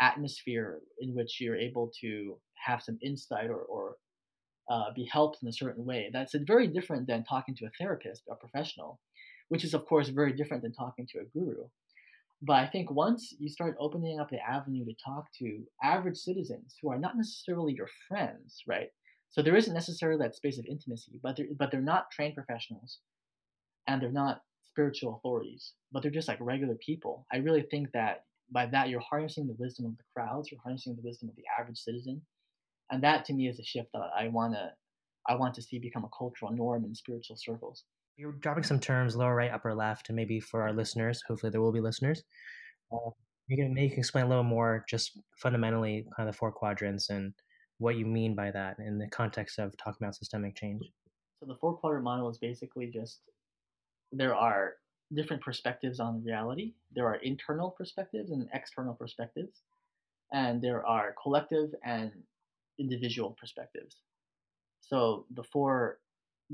atmosphere 0.00 0.80
in 1.00 1.14
which 1.14 1.38
you're 1.40 1.56
able 1.56 1.90
to 2.00 2.38
have 2.66 2.82
some 2.82 2.98
insight 3.02 3.50
or, 3.50 3.60
or 3.60 3.96
uh, 4.70 4.92
be 4.94 5.08
helped 5.10 5.38
in 5.42 5.48
a 5.48 5.52
certain 5.52 5.84
way. 5.84 6.10
That's 6.12 6.34
very 6.46 6.66
different 6.66 7.06
than 7.06 7.24
talking 7.24 7.54
to 7.56 7.66
a 7.66 7.70
therapist 7.78 8.22
a 8.30 8.36
professional 8.36 9.00
which 9.52 9.64
is 9.64 9.74
of 9.74 9.84
course 9.84 10.08
very 10.08 10.32
different 10.32 10.62
than 10.62 10.72
talking 10.72 11.06
to 11.06 11.18
a 11.18 11.24
guru. 11.24 11.64
But 12.40 12.54
I 12.54 12.66
think 12.66 12.90
once 12.90 13.34
you 13.38 13.50
start 13.50 13.76
opening 13.78 14.18
up 14.18 14.30
the 14.30 14.38
avenue 14.40 14.86
to 14.86 14.94
talk 14.94 15.26
to 15.40 15.60
average 15.82 16.16
citizens 16.16 16.74
who 16.80 16.90
are 16.90 16.98
not 16.98 17.18
necessarily 17.18 17.74
your 17.74 17.90
friends, 18.08 18.62
right? 18.66 18.88
So 19.28 19.42
there 19.42 19.54
isn't 19.54 19.74
necessarily 19.74 20.18
that 20.22 20.34
space 20.34 20.58
of 20.58 20.64
intimacy, 20.64 21.20
but 21.22 21.36
they're, 21.36 21.48
but 21.58 21.70
they're 21.70 21.82
not 21.82 22.10
trained 22.10 22.34
professionals, 22.34 23.00
and 23.86 24.00
they're 24.00 24.10
not 24.10 24.40
spiritual 24.64 25.16
authorities, 25.16 25.74
but 25.92 26.02
they're 26.02 26.18
just 26.18 26.28
like 26.28 26.38
regular 26.40 26.76
people. 26.76 27.26
I 27.30 27.36
really 27.36 27.66
think 27.70 27.92
that 27.92 28.24
by 28.50 28.64
that 28.64 28.88
you're 28.88 29.00
harnessing 29.00 29.46
the 29.46 29.56
wisdom 29.58 29.84
of 29.84 29.98
the 29.98 30.04
crowds, 30.16 30.50
you're 30.50 30.62
harnessing 30.62 30.96
the 30.96 31.06
wisdom 31.06 31.28
of 31.28 31.36
the 31.36 31.44
average 31.60 31.78
citizen, 31.78 32.22
and 32.90 33.02
that 33.02 33.26
to 33.26 33.34
me 33.34 33.48
is 33.48 33.60
a 33.60 33.64
shift 33.64 33.90
that 33.92 34.00
I 34.18 34.28
wanna 34.28 34.72
I 35.28 35.34
want 35.34 35.54
to 35.56 35.62
see 35.62 35.78
become 35.78 36.04
a 36.04 36.16
cultural 36.16 36.52
norm 36.52 36.86
in 36.86 36.94
spiritual 36.94 37.36
circles. 37.36 37.84
You're 38.16 38.32
dropping 38.32 38.64
some 38.64 38.78
terms, 38.78 39.16
lower 39.16 39.34
right, 39.34 39.50
upper 39.50 39.74
left, 39.74 40.08
and 40.08 40.16
maybe 40.16 40.38
for 40.38 40.62
our 40.62 40.72
listeners, 40.72 41.22
hopefully 41.26 41.50
there 41.50 41.60
will 41.60 41.72
be 41.72 41.80
listeners. 41.80 42.22
Uh, 42.92 43.10
you 43.48 43.56
can 43.56 43.74
maybe 43.74 43.94
explain 43.94 44.26
a 44.26 44.28
little 44.28 44.44
more, 44.44 44.84
just 44.88 45.18
fundamentally, 45.36 46.06
kind 46.16 46.28
of 46.28 46.34
the 46.34 46.38
four 46.38 46.52
quadrants 46.52 47.10
and 47.10 47.32
what 47.78 47.96
you 47.96 48.06
mean 48.06 48.34
by 48.34 48.50
that 48.50 48.76
in 48.78 48.98
the 48.98 49.08
context 49.08 49.58
of 49.58 49.76
talking 49.76 49.98
about 50.04 50.14
systemic 50.14 50.54
change. 50.54 50.82
So 51.40 51.46
the 51.46 51.56
four 51.56 51.76
quadrant 51.76 52.04
model 52.04 52.30
is 52.30 52.38
basically 52.38 52.86
just 52.86 53.20
there 54.12 54.34
are 54.34 54.74
different 55.14 55.42
perspectives 55.42 55.98
on 55.98 56.22
reality. 56.24 56.74
There 56.94 57.06
are 57.06 57.16
internal 57.16 57.70
perspectives 57.70 58.30
and 58.30 58.48
external 58.54 58.94
perspectives, 58.94 59.62
and 60.32 60.62
there 60.62 60.86
are 60.86 61.14
collective 61.20 61.70
and 61.84 62.12
individual 62.78 63.36
perspectives. 63.38 63.96
So 64.80 65.26
the 65.34 65.42
four 65.42 65.98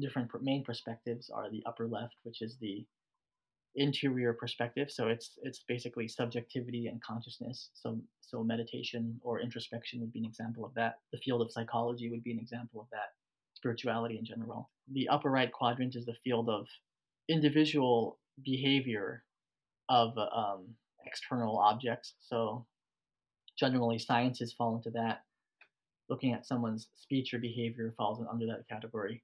different 0.01 0.31
main 0.43 0.65
perspectives 0.65 1.31
are 1.31 1.51
the 1.51 1.63
upper 1.67 1.87
left, 1.87 2.15
which 2.23 2.43
is 2.43 2.57
the 2.61 2.85
interior 3.77 4.33
perspective. 4.33 4.91
So 4.91 5.09
it's 5.09 5.39
it's 5.43 5.65
basically 5.69 6.09
subjectivity 6.09 6.87
and 6.87 7.03
consciousness. 7.03 7.71
So 7.75 8.01
so 8.21 8.43
meditation 8.43 9.19
or 9.23 9.41
introspection 9.41 10.01
would 10.01 10.13
be 10.13 10.21
an 10.21 10.27
example 10.27 10.65
of 10.65 10.75
that. 10.75 10.97
The 11.13 11.19
field 11.19 11.43
of 11.43 11.53
psychology 11.53 12.11
would 12.11 12.25
be 12.25 12.33
an 12.33 12.39
example 12.39 12.81
of 12.81 12.89
that. 12.93 13.15
Spirituality 13.55 14.19
in 14.19 14.25
general. 14.25 14.71
The 14.93 15.09
upper 15.09 15.31
right 15.31 15.53
quadrant 15.53 15.97
is 15.97 16.07
the 16.07 16.17
field 16.25 16.49
of 16.49 16.67
individual 17.29 18.19
behavior 18.45 19.25
of 19.89 20.17
um, 20.19 20.67
external 21.07 21.59
objects. 21.59 22.15
So 22.21 22.67
generally, 23.59 23.99
sciences 23.99 24.53
fall 24.53 24.77
into 24.77 24.91
that. 24.91 25.23
Looking 26.09 26.33
at 26.33 26.47
someone's 26.47 26.89
speech 26.97 27.35
or 27.35 27.39
behavior 27.39 27.93
falls 27.97 28.25
under 28.31 28.47
that 28.47 28.69
category. 28.69 29.23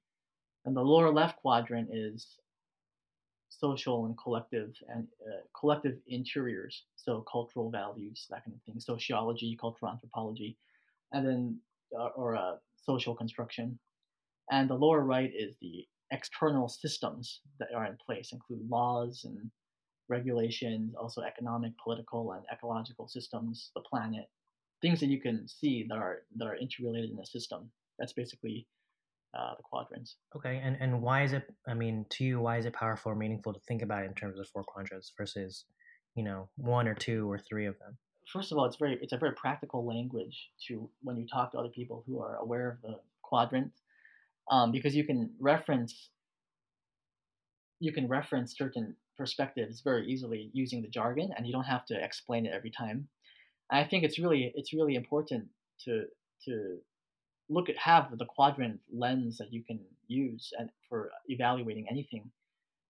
And 0.65 0.75
the 0.75 0.81
lower 0.81 1.11
left 1.11 1.37
quadrant 1.37 1.89
is 1.93 2.39
social 3.49 4.05
and 4.05 4.17
collective 4.17 4.73
and 4.89 5.07
uh, 5.25 5.41
collective 5.57 5.97
interiors, 6.07 6.83
so 6.95 7.23
cultural 7.31 7.69
values, 7.69 8.25
that 8.29 8.43
kind 8.43 8.55
of 8.55 8.61
thing, 8.63 8.79
sociology, 8.79 9.57
cultural 9.59 9.91
anthropology, 9.91 10.57
and 11.13 11.25
then 11.25 11.59
uh, 11.97 12.09
or 12.15 12.35
uh, 12.35 12.55
social 12.75 13.15
construction. 13.15 13.77
And 14.51 14.69
the 14.69 14.75
lower 14.75 15.01
right 15.01 15.31
is 15.35 15.55
the 15.61 15.85
external 16.11 16.67
systems 16.67 17.41
that 17.59 17.69
are 17.75 17.85
in 17.85 17.97
place, 18.05 18.31
include 18.31 18.69
laws 18.69 19.23
and 19.25 19.49
regulations, 20.07 20.93
also 20.95 21.21
economic, 21.21 21.73
political, 21.83 22.33
and 22.33 22.43
ecological 22.51 23.07
systems, 23.07 23.71
the 23.75 23.81
planet, 23.81 24.29
things 24.81 24.99
that 24.99 25.07
you 25.07 25.19
can 25.19 25.47
see 25.47 25.85
that 25.89 25.97
are 25.97 26.23
that 26.35 26.45
are 26.47 26.57
interrelated 26.57 27.11
in 27.11 27.19
a 27.19 27.25
system. 27.25 27.71
That's 27.97 28.13
basically 28.13 28.67
uh, 29.37 29.55
the 29.57 29.63
quadrants. 29.63 30.15
Okay, 30.35 30.61
and 30.63 30.77
and 30.79 31.01
why 31.01 31.23
is 31.23 31.33
it? 31.33 31.43
I 31.67 31.73
mean, 31.73 32.05
to 32.11 32.23
you, 32.23 32.39
why 32.39 32.57
is 32.57 32.65
it 32.65 32.73
powerful 32.73 33.11
or 33.11 33.15
meaningful 33.15 33.53
to 33.53 33.59
think 33.67 33.81
about 33.81 34.03
it 34.03 34.07
in 34.07 34.13
terms 34.13 34.39
of 34.39 34.47
four 34.49 34.63
quadrants 34.63 35.11
versus, 35.17 35.65
you 36.15 36.23
know, 36.23 36.49
one 36.57 36.87
or 36.87 36.93
two 36.93 37.29
or 37.29 37.37
three 37.37 37.65
of 37.65 37.77
them? 37.79 37.97
First 38.31 38.51
of 38.51 38.57
all, 38.57 38.65
it's 38.65 38.77
very 38.77 38.97
it's 39.01 39.13
a 39.13 39.17
very 39.17 39.33
practical 39.33 39.85
language 39.85 40.49
to 40.67 40.89
when 41.01 41.17
you 41.17 41.27
talk 41.27 41.51
to 41.51 41.59
other 41.59 41.69
people 41.69 42.03
who 42.07 42.21
are 42.21 42.37
aware 42.37 42.69
of 42.71 42.81
the 42.81 42.99
quadrant, 43.21 43.71
um, 44.49 44.71
because 44.71 44.95
you 44.95 45.03
can 45.03 45.31
reference 45.39 46.09
you 47.79 47.91
can 47.91 48.07
reference 48.07 48.57
certain 48.57 48.95
perspectives 49.17 49.81
very 49.81 50.07
easily 50.07 50.49
using 50.53 50.81
the 50.81 50.87
jargon, 50.87 51.31
and 51.35 51.45
you 51.45 51.53
don't 51.53 51.65
have 51.65 51.85
to 51.85 52.03
explain 52.03 52.45
it 52.45 52.53
every 52.53 52.71
time. 52.71 53.07
I 53.69 53.83
think 53.83 54.03
it's 54.03 54.19
really 54.19 54.51
it's 54.55 54.73
really 54.73 54.95
important 54.95 55.45
to 55.85 56.05
to 56.45 56.77
look 57.49 57.69
at 57.69 57.77
have 57.77 58.17
the 58.17 58.25
quadrant 58.25 58.79
lens 58.93 59.37
that 59.37 59.53
you 59.53 59.63
can 59.63 59.79
use 60.07 60.51
and 60.57 60.69
for 60.89 61.11
evaluating 61.27 61.87
anything, 61.89 62.29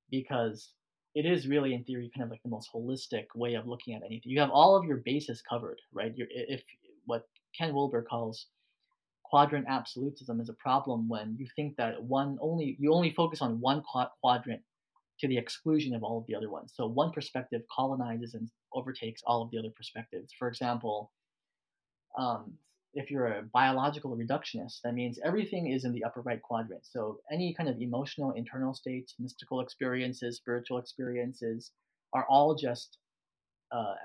because 0.09 0.71
it 1.13 1.25
is 1.25 1.47
really 1.47 1.73
in 1.73 1.83
theory 1.83 2.11
kind 2.13 2.25
of 2.25 2.29
like 2.29 2.43
the 2.43 2.49
most 2.49 2.69
holistic 2.73 3.25
way 3.35 3.53
of 3.55 3.67
looking 3.67 3.95
at 3.95 4.01
anything. 4.03 4.31
You 4.31 4.41
have 4.41 4.51
all 4.51 4.75
of 4.75 4.85
your 4.85 4.97
bases 4.97 5.41
covered, 5.41 5.79
right? 5.93 6.13
You're, 6.15 6.27
if 6.29 6.61
what 7.05 7.27
Ken 7.57 7.73
Wilber 7.73 8.01
calls 8.01 8.47
quadrant 9.23 9.65
absolutism 9.67 10.39
is 10.39 10.49
a 10.49 10.53
problem 10.53 11.09
when 11.09 11.35
you 11.39 11.47
think 11.55 11.75
that 11.77 12.01
one 12.03 12.37
only 12.41 12.77
you 12.79 12.93
only 12.93 13.11
focus 13.11 13.41
on 13.41 13.59
one 13.59 13.81
quadrant 14.21 14.61
to 15.19 15.27
the 15.27 15.37
exclusion 15.37 15.95
of 15.95 16.03
all 16.03 16.19
of 16.19 16.25
the 16.27 16.35
other 16.35 16.49
ones. 16.49 16.73
So 16.75 16.85
one 16.85 17.11
perspective 17.11 17.61
colonizes 17.73 18.33
and 18.33 18.49
overtakes 18.73 19.21
all 19.25 19.41
of 19.41 19.49
the 19.51 19.57
other 19.57 19.71
perspectives. 19.75 20.33
For 20.37 20.47
example, 20.47 21.11
um, 22.17 22.53
if 22.95 23.11
you're 23.11 23.27
a 23.27 23.43
biological 23.53 24.17
reductionist, 24.17 24.79
that 24.83 24.93
means 24.93 25.19
everything 25.23 25.71
is 25.71 25.83
in 25.83 25.91
the 25.91 26.03
upper 26.03 26.21
right 26.21 26.41
quadrant. 26.41 26.85
So 26.85 27.19
any 27.31 27.53
kind 27.53 27.69
of 27.69 27.79
emotional 27.79 28.31
internal 28.31 28.73
states, 28.73 29.15
mystical 29.19 29.59
experiences, 29.59 30.37
spiritual 30.37 30.77
experiences 30.79 31.71
are 32.13 32.25
all 32.29 32.55
just 32.55 32.97
uh, 33.71 33.95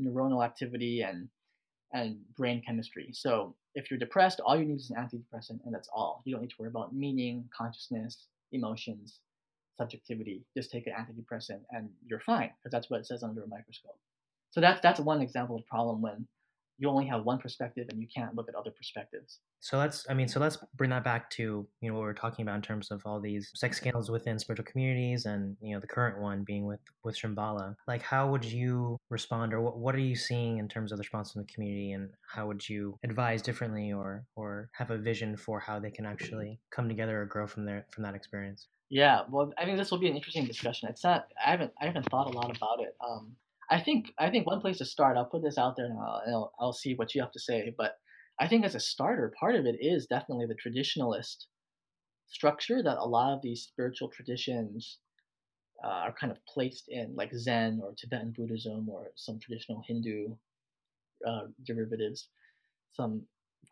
neuronal 0.00 0.44
activity 0.44 1.02
and 1.02 1.28
and 1.92 2.16
brain 2.36 2.60
chemistry. 2.66 3.10
So 3.12 3.54
if 3.74 3.90
you're 3.90 3.98
depressed, 4.00 4.40
all 4.40 4.56
you 4.58 4.64
need 4.64 4.80
is 4.80 4.90
an 4.90 4.96
antidepressant, 4.96 5.60
and 5.64 5.72
that's 5.72 5.88
all. 5.94 6.22
You 6.24 6.34
don't 6.34 6.42
need 6.42 6.50
to 6.50 6.56
worry 6.58 6.68
about 6.68 6.94
meaning, 6.94 7.48
consciousness, 7.56 8.26
emotions, 8.52 9.20
subjectivity. 9.78 10.44
Just 10.56 10.70
take 10.70 10.86
an 10.86 10.92
antidepressant, 10.92 11.60
and 11.70 11.88
you're 12.04 12.20
fine, 12.20 12.50
because 12.58 12.72
that's 12.72 12.90
what 12.90 13.00
it 13.00 13.06
says 13.06 13.22
under 13.22 13.44
a 13.44 13.48
microscope. 13.48 13.98
So 14.50 14.60
that's 14.60 14.80
that's 14.82 15.00
one 15.00 15.22
example 15.22 15.56
of 15.56 15.66
problem 15.66 16.02
when 16.02 16.26
you 16.78 16.88
only 16.88 17.06
have 17.06 17.24
one 17.24 17.38
perspective 17.38 17.86
and 17.90 18.00
you 18.00 18.08
can't 18.14 18.34
look 18.34 18.48
at 18.48 18.54
other 18.54 18.70
perspectives. 18.70 19.38
So 19.60 19.78
let's, 19.78 20.06
I 20.08 20.14
mean, 20.14 20.28
so 20.28 20.40
let's 20.40 20.58
bring 20.74 20.90
that 20.90 21.04
back 21.04 21.30
to 21.30 21.66
you 21.80 21.88
know 21.88 21.94
what 21.94 22.02
we 22.02 22.08
are 22.08 22.14
talking 22.14 22.42
about 22.42 22.56
in 22.56 22.62
terms 22.62 22.90
of 22.90 23.02
all 23.04 23.20
these 23.20 23.50
sex 23.54 23.76
scandals 23.76 24.10
within 24.10 24.38
spiritual 24.38 24.66
communities, 24.66 25.26
and 25.26 25.56
you 25.60 25.74
know 25.74 25.80
the 25.80 25.86
current 25.86 26.20
one 26.20 26.44
being 26.44 26.66
with 26.66 26.80
with 27.04 27.16
Shambhala. 27.16 27.74
Like, 27.86 28.02
how 28.02 28.30
would 28.30 28.44
you 28.44 28.98
respond, 29.10 29.54
or 29.54 29.60
what 29.60 29.78
what 29.78 29.94
are 29.94 30.00
you 30.00 30.16
seeing 30.16 30.58
in 30.58 30.68
terms 30.68 30.92
of 30.92 30.98
the 30.98 31.02
response 31.02 31.32
from 31.32 31.42
the 31.42 31.52
community, 31.52 31.92
and 31.92 32.10
how 32.34 32.46
would 32.46 32.68
you 32.68 32.98
advise 33.04 33.40
differently, 33.40 33.92
or 33.92 34.24
or 34.36 34.68
have 34.72 34.90
a 34.90 34.98
vision 34.98 35.36
for 35.36 35.60
how 35.60 35.78
they 35.78 35.90
can 35.90 36.06
actually 36.06 36.58
come 36.70 36.88
together 36.88 37.22
or 37.22 37.26
grow 37.26 37.46
from 37.46 37.64
there 37.64 37.86
from 37.90 38.02
that 38.04 38.14
experience? 38.14 38.68
Yeah, 38.90 39.22
well, 39.30 39.52
I 39.58 39.64
think 39.64 39.78
this 39.78 39.90
will 39.90 39.98
be 39.98 40.08
an 40.08 40.16
interesting 40.16 40.44
discussion. 40.44 40.88
It's 40.88 41.04
not. 41.04 41.26
I 41.44 41.50
haven't. 41.50 41.72
I 41.80 41.86
haven't 41.86 42.08
thought 42.10 42.26
a 42.26 42.36
lot 42.36 42.54
about 42.54 42.80
it. 42.80 42.94
Um, 43.04 43.34
I 43.70 43.80
think 43.80 44.12
I 44.18 44.30
think 44.30 44.46
one 44.46 44.60
place 44.60 44.78
to 44.78 44.84
start. 44.84 45.16
I'll 45.16 45.24
put 45.24 45.42
this 45.42 45.58
out 45.58 45.76
there 45.76 45.86
and 45.86 45.98
I'll, 45.98 46.22
I'll, 46.26 46.52
I'll 46.60 46.72
see 46.72 46.94
what 46.94 47.14
you 47.14 47.22
have 47.22 47.32
to 47.32 47.40
say. 47.40 47.74
But 47.76 47.92
I 48.40 48.48
think 48.48 48.64
as 48.64 48.74
a 48.74 48.80
starter, 48.80 49.32
part 49.38 49.54
of 49.54 49.66
it 49.66 49.76
is 49.80 50.06
definitely 50.06 50.46
the 50.46 50.56
traditionalist 50.56 51.46
structure 52.26 52.82
that 52.82 52.98
a 52.98 53.04
lot 53.04 53.32
of 53.32 53.42
these 53.42 53.62
spiritual 53.62 54.08
traditions 54.08 54.98
uh, 55.84 55.88
are 55.88 56.14
kind 56.18 56.32
of 56.32 56.38
placed 56.46 56.84
in, 56.88 57.14
like 57.14 57.32
Zen 57.34 57.80
or 57.82 57.94
Tibetan 57.96 58.32
Buddhism 58.36 58.88
or 58.88 59.12
some 59.16 59.38
traditional 59.38 59.82
Hindu 59.86 60.34
uh, 61.26 61.46
derivatives, 61.64 62.28
some 62.92 63.22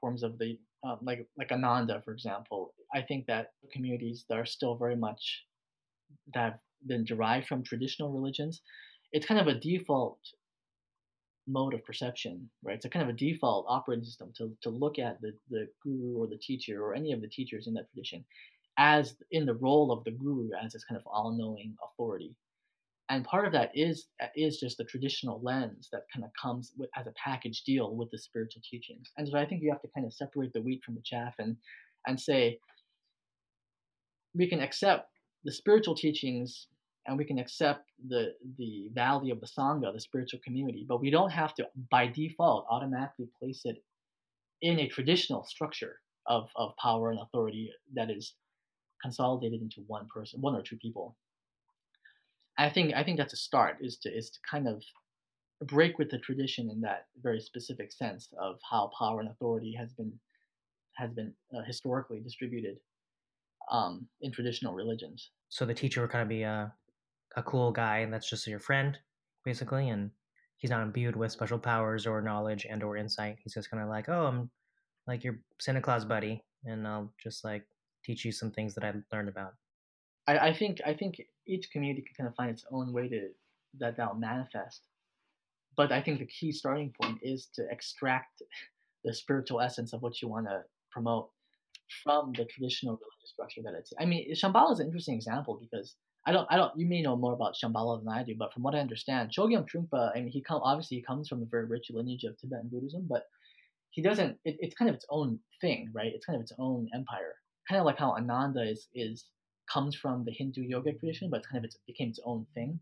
forms 0.01 0.23
of 0.23 0.39
the 0.39 0.59
um, 0.85 0.99
like 1.03 1.27
like 1.37 1.53
Ananda, 1.53 2.03
for 2.05 2.13
example. 2.13 2.75
I 2.95 3.03
think 3.03 3.27
that 3.27 3.53
communities 3.73 4.25
that 4.29 4.39
are 4.39 4.47
still 4.47 4.77
very 4.77 4.97
much 4.97 5.45
that 6.35 6.43
have 6.43 6.59
been 6.87 7.05
derived 7.05 7.47
from 7.47 7.63
traditional 7.63 8.13
religions 8.13 8.63
it's 9.13 9.27
kind 9.27 9.41
of 9.41 9.47
a 9.47 9.59
default 9.59 10.19
mode 11.47 11.75
of 11.75 11.85
perception, 11.85 12.49
right? 12.63 12.77
It's 12.77 12.85
a 12.85 12.89
kind 12.89 13.03
of 13.03 13.15
a 13.15 13.19
default 13.19 13.67
operating 13.69 14.05
system 14.05 14.33
to, 14.37 14.57
to 14.63 14.71
look 14.71 14.99
at 14.99 15.21
the, 15.21 15.33
the 15.51 15.67
guru 15.83 16.17
or 16.17 16.27
the 16.27 16.37
teacher 16.37 16.83
or 16.83 16.95
any 16.95 17.13
of 17.13 17.21
the 17.21 17.29
teachers 17.29 17.67
in 17.67 17.75
that 17.75 17.91
tradition 17.93 18.25
as 18.79 19.17
in 19.31 19.45
the 19.45 19.55
role 19.55 19.93
of 19.93 20.03
the 20.05 20.13
guru 20.13 20.51
as 20.63 20.73
this 20.73 20.85
kind 20.85 20.99
of 20.99 21.07
all-knowing 21.07 21.77
authority. 21.85 22.35
And 23.11 23.25
part 23.25 23.47
of 23.47 23.53
that 23.53 23.71
is 23.75 24.07
is 24.35 24.59
just 24.59 24.79
the 24.79 24.85
traditional 24.85 25.41
lens 25.43 25.89
that 25.93 26.07
kind 26.15 26.25
of 26.25 26.31
comes 26.41 26.73
with, 26.79 26.89
as 26.97 27.07
a 27.07 27.13
package 27.23 27.63
deal 27.65 27.95
with 27.95 28.11
the 28.11 28.19
spiritual 28.19 28.63
teachings. 28.69 29.11
And 29.19 29.29
so 29.29 29.37
I 29.37 29.45
think 29.45 29.63
you 29.63 29.71
have 29.71 29.83
to 29.83 29.89
kind 29.95 30.07
of 30.07 30.15
separate 30.15 30.53
the 30.55 30.63
wheat 30.63 30.83
from 30.85 30.95
the 30.95 31.03
chaff 31.05 31.35
and 31.39 31.57
and 32.07 32.19
say 32.19 32.59
we 34.35 34.49
can 34.49 34.61
accept 34.61 35.11
the 35.45 35.53
spiritual 35.53 35.95
teachings 35.95 36.69
and 37.07 37.19
we 37.19 37.25
can 37.25 37.39
accept 37.39 37.91
the 38.09 38.35
the 38.59 38.89
value 38.93 39.33
of 39.33 39.41
the 39.41 39.47
sangha, 39.47 39.93
the 39.93 40.01
spiritual 40.01 40.41
community, 40.45 40.85
but 40.89 41.01
we 41.01 41.11
don't 41.11 41.31
have 41.31 41.55
to 41.55 41.67
by 41.91 42.07
default 42.07 42.67
automatically 42.71 43.29
place 43.39 43.63
it 43.65 43.83
in 44.63 44.79
a 44.79 44.89
traditional 44.89 45.45
structure 45.45 45.97
of, 46.27 46.49
of 46.57 46.73
power 46.77 47.11
and 47.11 47.21
authority 47.21 47.71
that 47.95 48.11
is 48.11 48.35
consolidated 49.03 49.61
into 49.61 49.83
one 49.89 50.07
person, 50.15 50.41
one 50.41 50.55
or 50.55 50.63
two 50.63 50.77
people. 50.77 51.17
I 52.59 52.71
think 52.71 52.95
I 52.95 53.03
think 53.03 53.19
that's 53.19 53.33
a 53.33 53.37
start 53.37 53.79
is 53.81 53.97
to 53.99 54.17
is 54.17 54.31
to 54.31 54.39
kind 54.49 54.69
of 54.69 54.83
break 55.67 55.99
with 55.99 56.11
the 56.11 56.19
tradition 56.19 56.71
in 56.71 56.81
that 56.83 57.07
very 57.23 57.41
specific 57.41 57.93
sense 57.93 58.29
of 58.39 58.57
how 58.69 58.91
power 58.99 59.21
and 59.21 59.31
authority 59.31 59.75
has 59.79 59.93
been 59.93 60.13
has 60.97 61.11
been 61.13 61.33
uh, 61.57 61.63
historically 61.63 62.21
distributed 62.21 62.77
um, 63.71 64.07
in 64.21 64.31
traditional 64.31 64.75
religions. 64.75 65.31
So 65.49 65.65
the 65.65 65.75
teacher 65.75 66.03
would 66.03 66.11
kind 66.11 66.23
of 66.23 66.29
be 66.29 66.45
uh, 66.45 66.67
a 67.37 67.43
cool 67.43 67.73
guy 67.73 67.99
and 67.99 68.13
that's 68.13 68.29
just 68.29 68.47
your 68.47 68.59
friend 68.59 68.99
basically 69.45 69.89
and 69.89 70.11
he's 70.57 70.71
not 70.71 70.83
imbued 70.83 71.17
with 71.17 71.33
special 71.33 71.59
powers 71.59 72.07
or 72.07 72.23
knowledge 72.23 72.67
and 72.69 72.83
or 72.83 72.97
insight. 72.97 73.39
He's 73.43 73.55
just 73.55 73.71
kind 73.71 73.83
of 73.83 73.89
like 73.89 74.09
oh 74.09 74.27
i'm 74.27 74.51
like 75.07 75.25
your 75.25 75.39
santa 75.61 75.81
claus 75.81 76.05
buddy 76.05 76.43
and 76.65 76.87
i'll 76.87 77.13
just 77.23 77.45
like 77.45 77.67
teach 78.05 78.25
you 78.25 78.33
some 78.33 78.51
things 78.51 78.75
that 78.75 78.85
i 78.85 78.93
learned 79.13 79.29
about. 79.29 79.55
I, 80.27 80.39
I 80.39 80.55
think 80.55 80.81
i 80.87 80.95
think 80.95 81.21
each 81.47 81.71
community 81.71 82.03
can 82.03 82.15
kind 82.25 82.29
of 82.29 82.37
find 82.37 82.51
its 82.51 82.65
own 82.71 82.93
way 82.93 83.09
to 83.09 83.29
that 83.79 83.97
that'll 83.97 84.15
manifest. 84.15 84.83
But 85.77 85.91
i 85.91 86.01
think 86.01 86.19
the 86.19 86.27
key 86.27 86.53
starting 86.53 86.93
point 87.01 87.19
is 87.23 87.49
to 87.55 87.67
extract 87.71 88.43
the 89.05 89.13
spiritual 89.13 89.61
essence 89.61 89.93
of 89.93 90.03
what 90.03 90.23
you 90.23 90.29
want 90.29 90.47
to 90.47 90.63
promote 90.91 91.31
from 92.05 92.33
the 92.37 92.45
traditional 92.45 92.95
religious 92.95 93.31
structure 93.31 93.63
that 93.65 93.75
it's 93.75 93.93
i 93.99 94.05
mean 94.05 94.33
shambhala 94.35 94.73
is 94.73 94.81
an 94.81 94.87
interesting 94.87 95.15
example 95.15 95.59
because 95.61 95.97
I 96.25 96.33
don't, 96.33 96.47
I 96.51 96.57
don't. 96.57 96.73
You 96.77 96.87
may 96.87 97.03
know 97.03 97.17
more 97.17 97.33
about 97.33 97.55
Shambhala 97.55 97.99
than 97.99 98.09
I 98.09 98.23
do, 98.23 98.35
but 98.39 98.53
from 98.53 98.63
what 98.63 98.75
I 98.75 98.79
understand, 98.79 99.33
Chogyam 99.37 99.67
Trungpa, 99.69 100.13
I 100.15 100.21
mean, 100.21 100.29
he 100.29 100.41
come 100.41 100.61
obviously 100.63 100.99
he 100.99 101.03
comes 101.03 101.29
from 101.29 101.43
a 101.43 101.47
very 101.47 101.67
rich 101.67 101.91
lineage 101.91 102.25
of 102.25 102.39
Tibetan 102.39 102.69
Buddhism, 102.69 103.07
but 103.09 103.25
he 103.91 104.03
doesn't. 104.03 104.39
It, 104.45 104.57
it's 104.61 104.75
kind 104.75 104.89
of 104.89 104.95
its 104.95 105.07
own 105.11 105.41
thing, 105.61 105.91
right? 105.93 106.13
It's 106.15 106.25
kind 106.25 106.37
of 106.37 106.43
its 106.43 106.53
own 106.59 106.89
empire, 106.95 107.35
kind 107.69 107.81
of 107.81 107.87
like 107.87 107.99
how 107.99 108.13
Ananda 108.13 108.63
is 108.63 108.89
is 108.95 109.25
comes 109.73 109.97
from 109.97 110.25
the 110.25 110.33
Hindu 110.33 110.63
yogic 110.63 111.01
tradition, 111.01 111.29
but 111.29 111.39
it's 111.39 111.47
kind 111.47 111.59
of 111.59 111.65
its, 111.65 111.79
became 111.87 112.11
its 112.11 112.21
own 112.25 112.47
thing. 112.55 112.79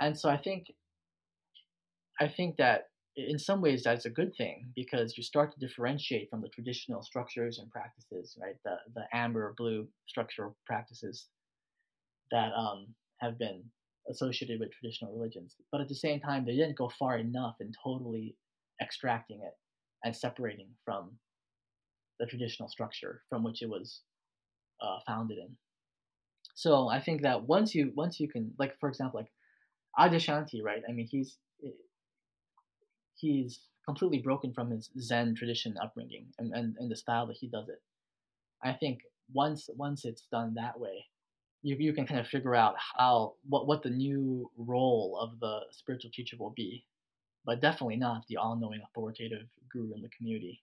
And 0.00 0.18
so 0.18 0.28
I 0.28 0.36
think, 0.36 0.72
I 2.20 2.28
think 2.28 2.56
that 2.56 2.88
in 3.16 3.38
some 3.38 3.60
ways 3.60 3.82
that's 3.82 4.06
a 4.06 4.10
good 4.10 4.34
thing 4.36 4.70
because 4.76 5.16
you 5.16 5.24
start 5.24 5.52
to 5.52 5.58
differentiate 5.58 6.30
from 6.30 6.40
the 6.40 6.48
traditional 6.48 7.02
structures 7.02 7.58
and 7.58 7.70
practices, 7.70 8.36
right? 8.40 8.56
The 8.64 8.76
the 8.94 9.04
amber 9.12 9.54
blue 9.56 9.88
structural 10.06 10.56
practices 10.66 11.26
that 12.30 12.52
um, 12.54 12.86
have 13.18 13.38
been 13.38 13.62
associated 14.10 14.60
with 14.60 14.72
traditional 14.72 15.12
religions. 15.12 15.54
But 15.70 15.80
at 15.80 15.88
the 15.88 15.94
same 15.94 16.20
time, 16.20 16.44
they 16.44 16.56
didn't 16.56 16.78
go 16.78 16.90
far 16.98 17.18
enough 17.18 17.56
in 17.60 17.72
totally 17.82 18.36
extracting 18.80 19.40
it 19.42 19.54
and 20.04 20.14
separating 20.14 20.68
from 20.84 21.10
the 22.18 22.26
traditional 22.26 22.68
structure 22.68 23.22
from 23.28 23.42
which 23.42 23.62
it 23.62 23.68
was 23.68 24.02
uh, 24.80 24.98
founded 25.06 25.38
in. 25.38 25.56
So 26.54 26.88
I 26.88 27.00
think 27.00 27.22
that 27.22 27.44
once 27.44 27.74
you 27.74 27.92
once 27.94 28.18
you 28.18 28.28
can 28.28 28.52
like 28.58 28.78
for 28.80 28.88
example 28.88 29.20
like 29.20 29.30
Adyashanti, 29.98 30.62
right? 30.62 30.82
I 30.88 30.92
mean 30.92 31.06
he's 31.08 31.36
he's 33.14 33.60
completely 33.84 34.18
broken 34.18 34.52
from 34.52 34.70
his 34.70 34.90
Zen 35.00 35.34
tradition 35.34 35.76
upbringing 35.82 36.26
and, 36.38 36.52
and, 36.52 36.74
and 36.78 36.90
the 36.90 36.96
style 36.96 37.26
that 37.26 37.36
he 37.36 37.48
does 37.48 37.68
it. 37.68 37.80
I 38.62 38.72
think 38.72 39.00
once 39.32 39.68
once 39.76 40.04
it's 40.04 40.26
done 40.32 40.54
that 40.54 40.78
way, 40.78 41.06
you, 41.62 41.76
you 41.78 41.92
can 41.92 42.06
kind 42.06 42.20
of 42.20 42.26
figure 42.26 42.54
out 42.54 42.74
how 42.96 43.34
what 43.48 43.66
what 43.66 43.82
the 43.82 43.90
new 43.90 44.50
role 44.56 45.18
of 45.20 45.38
the 45.40 45.60
spiritual 45.72 46.10
teacher 46.12 46.36
will 46.38 46.54
be 46.56 46.84
but 47.44 47.60
definitely 47.60 47.96
not 47.96 48.22
the 48.28 48.36
all-knowing 48.36 48.80
authoritative 48.90 49.46
guru 49.72 49.94
in 49.94 50.02
the 50.02 50.08
community. 50.10 50.62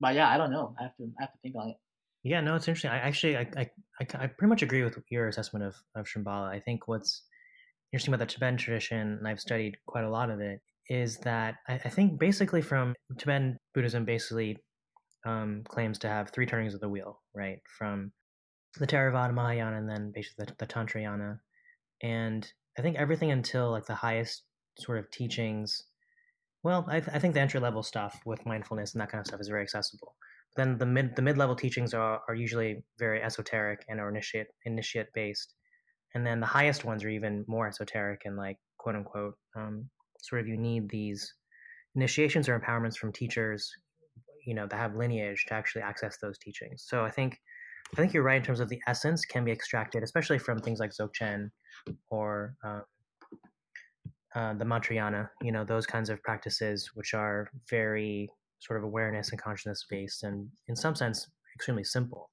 But 0.00 0.14
yeah 0.14 0.28
i 0.28 0.36
don't 0.36 0.50
know. 0.50 0.74
I 0.78 0.84
have 0.84 0.96
to 0.96 1.04
i 1.18 1.22
have 1.22 1.32
to 1.32 1.38
think 1.42 1.56
on 1.56 1.70
it. 1.70 1.76
Yeah 2.22 2.40
no 2.40 2.54
it's 2.54 2.68
interesting. 2.68 2.90
I 2.90 2.98
actually 2.98 3.36
i 3.36 3.46
i, 3.56 3.70
I, 4.00 4.26
pretty 4.26 4.48
much 4.48 4.62
agree 4.62 4.82
with 4.82 4.98
your 5.10 5.28
assessment 5.28 5.64
of 5.64 5.74
of 5.94 6.06
shambhala. 6.06 6.48
I 6.48 6.60
think 6.60 6.88
what's 6.88 7.22
interesting 7.92 8.14
about 8.14 8.26
the 8.26 8.32
tibetan 8.32 8.56
tradition 8.56 8.98
and 8.98 9.28
i've 9.28 9.38
studied 9.38 9.76
quite 9.86 10.02
a 10.04 10.10
lot 10.10 10.28
of 10.28 10.40
it 10.40 10.60
is 10.90 11.18
that 11.18 11.54
i, 11.68 11.74
I 11.74 11.88
think 11.88 12.18
basically 12.18 12.60
from 12.60 12.94
tibetan 13.16 13.58
buddhism 13.74 14.04
basically 14.04 14.58
um, 15.24 15.62
claims 15.68 15.98
to 16.00 16.08
have 16.08 16.30
three 16.30 16.46
turnings 16.46 16.74
of 16.74 16.80
the 16.80 16.88
wheel 16.88 17.20
right? 17.36 17.58
From 17.78 18.10
the 18.78 18.86
Theravada 18.86 19.32
Mahayana 19.32 19.78
and 19.78 19.88
then 19.88 20.12
basically 20.14 20.46
the, 20.46 20.54
the 20.58 20.66
Tantrayana. 20.66 21.38
And 22.02 22.50
I 22.78 22.82
think 22.82 22.96
everything 22.96 23.30
until 23.30 23.70
like 23.70 23.86
the 23.86 23.94
highest 23.94 24.42
sort 24.78 24.98
of 24.98 25.10
teachings, 25.10 25.84
well, 26.62 26.84
I, 26.88 27.00
th- 27.00 27.14
I 27.14 27.18
think 27.18 27.34
the 27.34 27.40
entry 27.40 27.60
level 27.60 27.82
stuff 27.82 28.20
with 28.26 28.44
mindfulness 28.46 28.92
and 28.92 29.00
that 29.00 29.10
kind 29.10 29.20
of 29.20 29.26
stuff 29.26 29.40
is 29.40 29.48
very 29.48 29.62
accessible. 29.62 30.14
But 30.54 30.62
then 30.62 30.78
the 30.78 30.86
mid 30.86 31.16
the 31.16 31.22
mid 31.22 31.38
level 31.38 31.56
teachings 31.56 31.94
are, 31.94 32.20
are 32.28 32.34
usually 32.34 32.84
very 32.98 33.22
esoteric 33.22 33.84
and 33.88 34.00
are 34.00 34.08
initiate 34.08 34.48
initiate 34.64 35.12
based, 35.14 35.54
and 36.14 36.26
then 36.26 36.40
the 36.40 36.46
highest 36.46 36.84
ones 36.84 37.04
are 37.04 37.08
even 37.08 37.44
more 37.46 37.68
esoteric 37.68 38.22
and 38.24 38.36
like 38.36 38.58
quote 38.78 38.96
unquote 38.96 39.34
um, 39.56 39.88
sort 40.20 40.40
of 40.40 40.48
you 40.48 40.56
need 40.56 40.88
these 40.88 41.34
initiations 41.94 42.48
or 42.48 42.58
empowerments 42.58 42.96
from 42.96 43.12
teachers, 43.12 43.70
you 44.46 44.54
know, 44.54 44.66
that 44.66 44.76
have 44.76 44.94
lineage 44.94 45.44
to 45.48 45.54
actually 45.54 45.82
access 45.82 46.18
those 46.18 46.38
teachings. 46.38 46.84
So 46.86 47.04
I 47.04 47.10
think 47.10 47.38
I 47.92 48.00
think 48.00 48.12
you're 48.12 48.22
right 48.22 48.36
in 48.36 48.42
terms 48.42 48.60
of 48.60 48.68
the 48.68 48.80
essence 48.86 49.24
can 49.24 49.44
be 49.44 49.52
extracted, 49.52 50.02
especially 50.02 50.38
from 50.38 50.58
things 50.58 50.80
like 50.80 50.90
Dzogchen 50.90 51.50
or 52.10 52.54
uh, 52.64 52.80
uh, 54.34 54.54
the 54.54 54.64
Mantrayana, 54.64 55.30
you 55.40 55.52
know, 55.52 55.64
those 55.64 55.86
kinds 55.86 56.10
of 56.10 56.22
practices, 56.22 56.90
which 56.94 57.14
are 57.14 57.48
very 57.70 58.28
sort 58.58 58.78
of 58.78 58.84
awareness 58.84 59.30
and 59.30 59.40
consciousness 59.40 59.86
based 59.88 60.24
and 60.24 60.48
in 60.68 60.76
some 60.76 60.94
sense 60.94 61.26
extremely 61.54 61.84
simple, 61.84 62.30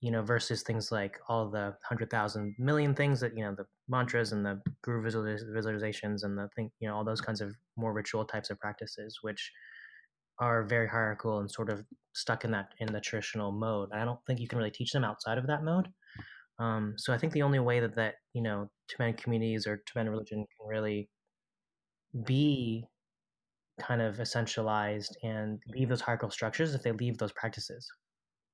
you 0.00 0.10
know, 0.10 0.22
versus 0.22 0.62
things 0.62 0.90
like 0.90 1.18
all 1.28 1.48
the 1.48 1.74
hundred 1.88 2.10
thousand 2.10 2.54
million 2.58 2.94
things 2.94 3.20
that, 3.20 3.36
you 3.36 3.44
know, 3.44 3.54
the 3.54 3.66
mantras 3.88 4.32
and 4.32 4.44
the 4.44 4.60
guru 4.82 5.02
visualizations 5.02 6.24
and 6.24 6.36
the 6.36 6.48
thing, 6.56 6.70
you 6.80 6.88
know, 6.88 6.96
all 6.96 7.04
those 7.04 7.20
kinds 7.20 7.40
of 7.40 7.54
more 7.76 7.92
ritual 7.92 8.24
types 8.24 8.50
of 8.50 8.58
practices, 8.58 9.18
which 9.22 9.52
are 10.38 10.64
very 10.64 10.88
hierarchical 10.88 11.40
and 11.40 11.50
sort 11.50 11.70
of 11.70 11.84
stuck 12.14 12.44
in 12.44 12.50
that 12.52 12.68
in 12.78 12.92
the 12.92 13.00
traditional 13.00 13.52
mode. 13.52 13.90
I 13.92 14.04
don't 14.04 14.20
think 14.26 14.40
you 14.40 14.48
can 14.48 14.58
really 14.58 14.70
teach 14.70 14.92
them 14.92 15.04
outside 15.04 15.38
of 15.38 15.46
that 15.46 15.64
mode. 15.64 15.88
Um, 16.58 16.94
so 16.96 17.12
I 17.12 17.18
think 17.18 17.32
the 17.32 17.42
only 17.42 17.58
way 17.58 17.80
that 17.80 17.96
that 17.96 18.14
you 18.32 18.42
know 18.42 18.70
Tibetan 18.88 19.14
communities 19.14 19.66
or 19.66 19.82
Tibetan 19.86 20.10
religion 20.10 20.38
can 20.38 20.68
really 20.68 21.08
be 22.24 22.84
kind 23.80 24.00
of 24.00 24.16
essentialized 24.16 25.10
and 25.22 25.58
leave 25.66 25.88
those 25.88 26.00
hierarchical 26.00 26.30
structures 26.30 26.74
if 26.74 26.82
they 26.82 26.92
leave 26.92 27.18
those 27.18 27.32
practices, 27.32 27.88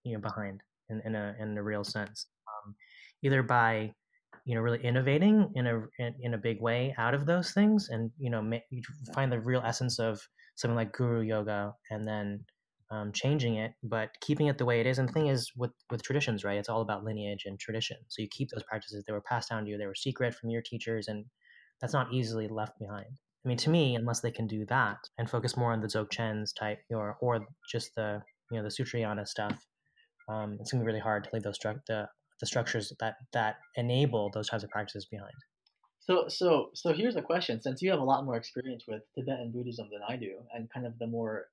you 0.04 0.14
know, 0.14 0.20
behind 0.20 0.62
in, 0.88 1.02
in 1.04 1.14
a 1.14 1.34
in 1.38 1.56
a 1.58 1.62
real 1.62 1.84
sense, 1.84 2.26
um, 2.49 2.75
either 3.22 3.42
by 3.42 3.92
you 4.46 4.54
know 4.54 4.62
really 4.62 4.82
innovating 4.82 5.50
in 5.54 5.66
a 5.66 5.80
in, 5.99 6.14
in, 6.20 6.34
a 6.34 6.38
big 6.38 6.60
way 6.60 6.94
out 6.96 7.12
of 7.12 7.26
those 7.26 7.52
things 7.52 7.88
and 7.90 8.10
you 8.18 8.30
know 8.30 8.40
you 8.70 8.82
find 9.14 9.30
the 9.30 9.38
real 9.38 9.62
essence 9.66 9.99
of 9.99 10.18
something 10.60 10.76
like 10.76 10.92
guru 10.92 11.22
yoga 11.22 11.74
and 11.90 12.06
then 12.06 12.44
um, 12.90 13.12
changing 13.12 13.56
it 13.56 13.72
but 13.84 14.10
keeping 14.20 14.48
it 14.48 14.58
the 14.58 14.64
way 14.64 14.80
it 14.80 14.86
is. 14.86 14.98
And 14.98 15.08
the 15.08 15.12
thing 15.12 15.28
is 15.28 15.50
with 15.56 15.70
with 15.90 16.02
traditions 16.02 16.44
right 16.44 16.58
it's 16.58 16.68
all 16.68 16.82
about 16.82 17.04
lineage 17.04 17.44
and 17.46 17.58
tradition. 17.58 17.96
So 18.08 18.22
you 18.22 18.28
keep 18.30 18.48
those 18.50 18.64
practices 18.64 19.04
that 19.06 19.12
were 19.12 19.22
passed 19.22 19.50
down 19.50 19.64
to 19.64 19.70
you 19.70 19.78
they 19.78 19.86
were 19.86 19.94
secret 19.94 20.34
from 20.34 20.50
your 20.50 20.62
teachers 20.62 21.08
and 21.08 21.25
that's 21.80 21.94
not 21.94 22.12
easily 22.12 22.49
left 22.49 22.78
behind. 22.78 23.06
I 23.44 23.49
mean 23.49 23.58
to 23.58 23.70
me 23.70 23.94
unless 23.94 24.20
they 24.20 24.32
can 24.32 24.46
do 24.46 24.66
that 24.66 24.99
and 25.18 25.30
focus 25.30 25.56
more 25.56 25.73
on 25.73 25.80
the 25.80 25.88
dzogchens 25.88 26.50
type 26.58 26.78
or 26.90 27.16
or 27.20 27.46
just 27.70 27.94
the 27.94 28.23
you 28.50 28.58
know 28.58 28.64
the 28.64 28.70
sutrayana 28.70 29.26
stuff 29.26 29.64
um, 30.28 30.56
it's 30.60 30.70
gonna 30.70 30.82
be 30.84 30.86
really 30.86 31.00
hard 31.00 31.25
to 31.25 31.30
leave 31.32 31.42
those 31.42 31.58
stru- 31.58 31.80
the 31.86 32.08
the 32.40 32.46
structures 32.46 32.92
that 33.00 33.16
that 33.32 33.56
enable 33.76 34.30
those 34.30 34.49
types 34.49 34.64
of 34.64 34.70
practices 34.70 35.06
behind. 35.10 35.34
So 36.10 36.25
so 36.26 36.70
so 36.75 36.92
here's 36.92 37.14
a 37.14 37.23
question: 37.23 37.62
since 37.62 37.80
you 37.80 37.90
have 37.92 38.00
a 38.00 38.04
lot 38.04 38.25
more 38.25 38.36
experience 38.36 38.82
with 38.88 39.02
Tibetan 39.14 39.52
Buddhism 39.52 39.88
than 39.92 40.00
I 40.08 40.16
do, 40.16 40.38
and 40.52 40.68
kind 40.68 40.84
of 40.84 40.99
the 40.99 41.06
more 41.06 41.46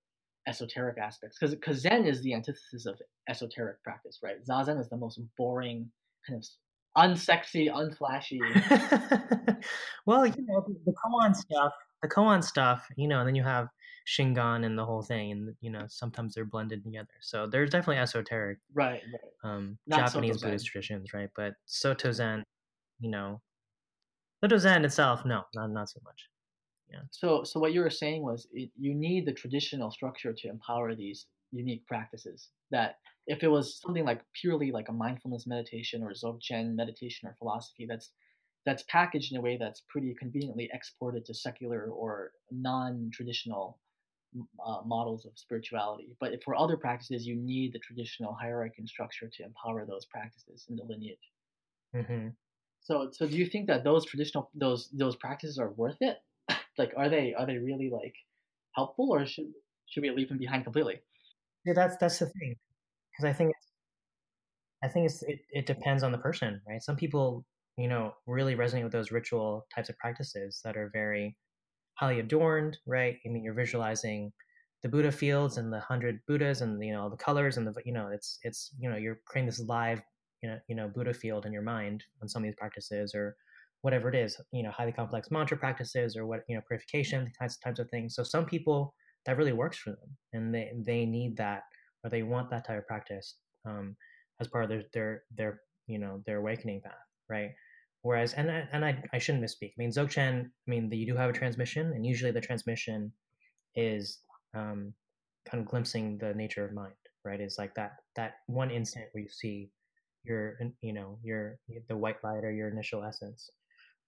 esoteric 0.48 0.98
aspects, 0.98 1.38
because 1.39 1.54
because 1.54 1.78
Zen 1.82 2.08
is 2.08 2.24
the 2.24 2.34
antithesis 2.34 2.88
of 2.88 3.00
esoteric 3.30 3.84
practice, 3.84 4.17
right? 4.24 4.43
Zazen 4.43 4.80
is 4.80 4.89
the 4.89 4.98
most 4.98 5.20
boring, 5.38 5.91
kind 6.28 6.41
of 6.41 6.48
unsexy, 6.98 7.72
unflashy. 7.72 8.39
well, 10.08 10.26
you 10.26 10.43
know, 10.48 10.65
the 10.88 10.93
koan 11.06 11.36
stuff, 11.36 11.74
the 12.02 12.08
koan 12.08 12.43
stuff, 12.43 12.88
you 12.96 13.08
know, 13.08 13.20
and 13.20 13.28
then 13.28 13.36
you 13.36 13.43
have 13.43 13.67
Shingon 14.08 14.65
and 14.65 14.76
the 14.76 14.86
whole 14.86 15.04
thing, 15.04 15.32
and 15.34 15.56
you 15.62 15.70
know 15.70 15.86
sometimes 15.88 16.34
they're 16.34 16.46
blended 16.46 16.84
together. 16.84 17.13
So 17.22 17.46
there's 17.46 17.70
definitely 17.70 18.02
esoteric, 18.02 18.58
right, 18.74 19.04
right. 19.13 19.52
Um, 19.52 19.78
Japanese 19.88 20.41
Buddhist 20.41 20.65
traditions, 20.65 21.13
right? 21.13 21.30
But 21.36 21.54
Soto 21.67 22.12
Zen, 22.12 22.43
you 23.00 23.12
know, 23.12 23.39
Soto 24.43 24.58
Zen 24.58 24.86
itself, 24.86 25.26
no, 25.26 25.43
not 25.56 25.71
not 25.71 25.89
so 25.89 26.00
much. 26.04 26.30
Yeah. 26.91 27.02
So 27.12 27.43
so 27.43 27.60
what 27.60 27.73
you 27.73 27.82
were 27.82 27.89
saying 27.89 28.21
was 28.21 28.47
it, 28.52 28.69
you 28.78 28.93
need 28.93 29.26
the 29.26 29.34
traditional 29.34 29.91
structure 29.91 30.34
to 30.34 30.47
empower 30.47 30.95
these 30.95 31.26
unique 31.52 31.86
practices. 31.88 32.50
That 32.71 33.00
if 33.26 33.43
it 33.43 33.47
was 33.47 33.80
something 33.82 34.06
like 34.06 34.21
purely 34.34 34.71
like 34.71 34.89
a 34.89 34.93
mindfulness 34.93 35.47
meditation 35.47 36.04
or 36.04 36.12
Dzogchen 36.12 36.76
meditation 36.76 37.28
or 37.28 37.36
philosophy, 37.39 37.86
that's 37.88 38.12
that's 38.65 38.84
packaged 38.84 39.32
in 39.32 39.38
a 39.38 39.41
way 39.41 39.58
that's 39.58 39.82
pretty 39.88 40.13
conveniently 40.13 40.69
exported 40.73 41.26
to 41.26 41.34
secular 41.34 41.89
or 41.89 42.32
non-traditional 42.52 43.80
uh, 44.65 44.82
models 44.86 45.26
of 45.26 45.32
spirituality. 45.36 46.10
But 46.19 46.43
for 46.43 46.56
other 46.56 46.76
practices, 46.76 47.26
you 47.26 47.36
need 47.36 47.73
the 47.73 47.80
traditional 47.80 48.34
hierarchy 48.34 48.76
and 48.80 48.89
structure 48.89 49.30
to 49.32 49.43
empower 49.43 49.86
those 49.86 50.06
practices 50.06 50.65
in 50.69 50.76
the 50.76 50.84
lineage. 50.84 51.32
Mm-hmm. 51.95 52.28
So, 52.88 53.10
so 53.12 53.28
do 53.28 53.36
you 53.36 53.45
think 53.45 53.67
that 53.67 53.84
those 53.84 54.06
traditional 54.06 54.50
those 54.56 54.89
those 54.93 55.17
practices 55.17 55.60
are 55.60 55.71
worth 55.71 55.97
it? 56.00 56.19
like, 56.78 56.93
are 56.95 57.10
they 57.10 57.34
are 57.34 57.45
they 57.45 57.58
really 57.58 57.89
like 57.89 58.15
helpful, 58.76 59.12
or 59.13 59.26
should 59.26 59.52
should 59.88 60.04
we 60.04 60.10
leave 60.10 60.30
them 60.30 60.38
behind 60.38 60.63
completely? 60.63 61.02
Yeah, 61.65 61.73
that's 61.73 61.97
that's 61.97 62.19
the 62.19 62.28
thing, 62.28 62.56
because 63.12 63.26
I 63.30 63.34
think 63.34 63.52
I 64.82 64.88
think 64.88 65.06
it's, 65.08 65.21
it 65.23 65.39
it 65.52 65.65
depends 65.65 66.02
on 66.02 66.13
the 66.13 66.17
person, 66.17 66.62
right? 66.65 66.82
Some 66.82 66.95
people, 66.95 67.45
you 67.78 67.89
know, 67.89 68.13
really 68.26 68.56
resonate 68.56 68.84
with 68.84 68.93
those 68.93 69.12
ritual 69.12 69.67
types 69.76 69.89
of 69.89 69.97
practices 69.97 70.62
that 70.63 70.78
are 70.78 70.89
very 70.93 71.36
highly 71.95 72.21
adorned, 72.21 72.78
right? 72.86 73.17
I 73.26 73.30
mean, 73.30 73.43
you're 73.43 73.54
visualizing 73.54 74.32
the 74.82 74.88
Buddha 74.89 75.12
fields 75.12 75.58
and 75.58 75.73
the 75.73 75.82
hundred 75.82 76.21
Buddhas 76.26 76.62
and 76.62 76.82
you 76.82 76.93
know 76.93 77.02
all 77.02 77.10
the 77.10 77.17
colors 77.17 77.58
and 77.58 77.67
the 77.67 77.73
you 77.84 77.91
know 77.91 78.08
it's 78.13 78.39
it's 78.43 78.71
you 78.80 78.89
know 78.89 78.95
you're 78.95 79.19
creating 79.26 79.47
this 79.47 79.60
live 79.60 80.02
you 80.41 80.50
know 80.50 80.60
you 80.67 80.76
know 80.76 80.88
Buddha 80.88 81.13
field 81.13 81.45
in 81.45 81.54
your 81.54 81.62
mind 81.62 82.04
on 82.21 82.28
some 82.28 82.43
of 82.43 82.47
these 82.47 82.56
practices 82.56 83.13
or 83.15 83.36
whatever 83.82 84.10
it 84.10 84.15
is 84.15 84.39
you 84.52 84.63
know 84.63 84.71
highly 84.71 84.91
complex 84.91 85.30
mantra 85.32 85.58
practices 85.58 86.17
or 86.17 86.26
what 86.26 86.41
you 86.47 86.56
know 86.56 86.62
purification 86.67 87.32
types 87.39 87.58
types 87.58 87.80
of 87.80 87.89
things. 87.89 88.15
So 88.15 88.23
some 88.23 88.45
people 88.45 88.93
that 89.26 89.38
really 89.38 89.54
works 89.54 89.78
for 89.78 89.91
them 89.91 90.17
and 90.34 90.54
they 90.54 90.71
they 90.86 91.06
need 91.06 91.38
that 91.38 91.63
or 92.04 92.10
they 92.10 92.23
want 92.23 92.50
that 92.50 92.65
type 92.65 92.80
of 92.80 92.88
practice 92.88 93.36
um, 93.65 93.95
as 94.39 94.47
part 94.47 94.63
of 94.63 94.69
their 94.69 94.84
their 94.93 95.23
their 95.36 95.62
you 95.88 96.00
know 96.00 96.21
their 96.26 96.38
awakening 96.38 96.82
path, 96.82 96.93
right? 97.30 97.52
Whereas, 98.04 98.34
and 98.34 98.50
I, 98.50 98.67
and 98.71 98.86
I, 98.86 99.04
I 99.12 99.17
shouldn't 99.17 99.43
misspeak. 99.43 99.71
I 99.71 99.80
mean, 99.80 99.89
Dzogchen, 99.89 100.45
I 100.45 100.69
mean, 100.69 100.88
the, 100.88 100.97
you 100.97 101.06
do 101.06 101.17
have 101.17 101.30
a 101.30 101.34
transmission, 101.34 101.91
and 101.93 102.06
usually 102.06 102.32
the 102.32 102.39
transmission 102.39 103.12
is 103.76 104.19
um, 104.54 104.93
kind 105.50 105.62
of 105.62 105.67
glimpsing 105.67 106.17
the 106.17 106.34
nature 106.34 106.63
of 106.63 106.73
mind, 106.73 106.93
right? 107.26 107.41
Is 107.41 107.58
like 107.58 107.73
that 107.76 107.97
that 108.15 108.36
one 108.47 108.71
instant 108.71 109.08
where 109.12 109.23
you 109.23 109.30
see 109.30 109.71
your, 110.28 110.58
you 110.82 110.94
know, 110.94 111.18
your 111.24 111.58
the 111.88 111.98
white 111.98 112.24
light 112.24 112.44
or 112.44 112.52
your 112.52 112.70
initial 112.70 113.04
essence, 113.04 113.50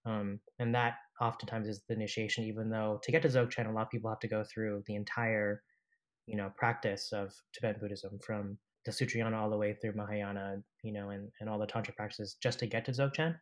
um, 0.06 0.40
and 0.58 0.74
that 0.74 0.94
oftentimes 1.20 1.68
is 1.68 1.82
the 1.88 1.94
initiation. 1.94 2.44
Even 2.44 2.70
though 2.70 3.00
to 3.02 3.12
get 3.12 3.22
to 3.22 3.28
Dzogchen, 3.28 3.68
a 3.68 3.72
lot 3.72 3.82
of 3.82 3.90
people 3.90 4.10
have 4.10 4.20
to 4.20 4.28
go 4.28 4.44
through 4.44 4.82
the 4.86 4.94
entire, 4.94 5.62
you 6.26 6.36
know, 6.36 6.52
practice 6.56 7.12
of 7.12 7.32
Tibetan 7.52 7.80
Buddhism 7.80 8.18
from 8.24 8.58
the 8.84 8.92
Sutrayana 8.92 9.36
all 9.36 9.50
the 9.50 9.56
way 9.56 9.74
through 9.74 9.92
Mahayana, 9.92 10.62
you 10.82 10.92
know, 10.92 11.10
and, 11.10 11.28
and 11.40 11.50
all 11.50 11.58
the 11.58 11.66
Tantra 11.66 11.94
practices 11.94 12.36
just 12.42 12.58
to 12.60 12.66
get 12.66 12.84
to 12.86 12.92
Dzogchen 12.92 13.36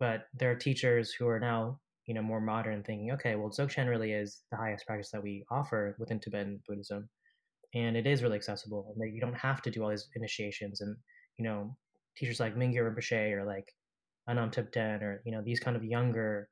but 0.00 0.26
there 0.38 0.50
are 0.50 0.56
teachers 0.56 1.12
who 1.12 1.26
are 1.26 1.40
now 1.40 1.78
you 2.06 2.14
know 2.14 2.22
more 2.22 2.40
modern 2.40 2.82
thinking 2.82 3.12
okay 3.12 3.34
well 3.34 3.50
dzogchen 3.50 3.88
really 3.88 4.12
is 4.12 4.42
the 4.50 4.56
highest 4.56 4.86
practice 4.86 5.10
that 5.10 5.22
we 5.22 5.44
offer 5.50 5.96
within 5.98 6.20
tibetan 6.20 6.60
buddhism 6.68 7.08
and 7.74 7.96
it 7.96 8.06
is 8.06 8.22
really 8.22 8.36
accessible 8.36 8.92
and 8.92 9.02
that 9.02 9.14
you 9.14 9.20
don't 9.20 9.34
have 9.34 9.62
to 9.62 9.70
do 9.70 9.82
all 9.82 9.90
these 9.90 10.08
initiations 10.16 10.80
and 10.80 10.96
you 11.38 11.44
know 11.44 11.76
teachers 12.16 12.40
like 12.40 12.56
mingyur 12.56 12.94
rinpoche 12.94 13.32
or 13.32 13.44
like 13.44 13.72
anam 14.28 14.50
thubten 14.50 15.02
or 15.02 15.22
you 15.24 15.32
know 15.32 15.42
these 15.42 15.60
kind 15.60 15.76
of 15.76 15.84
younger 15.84 16.48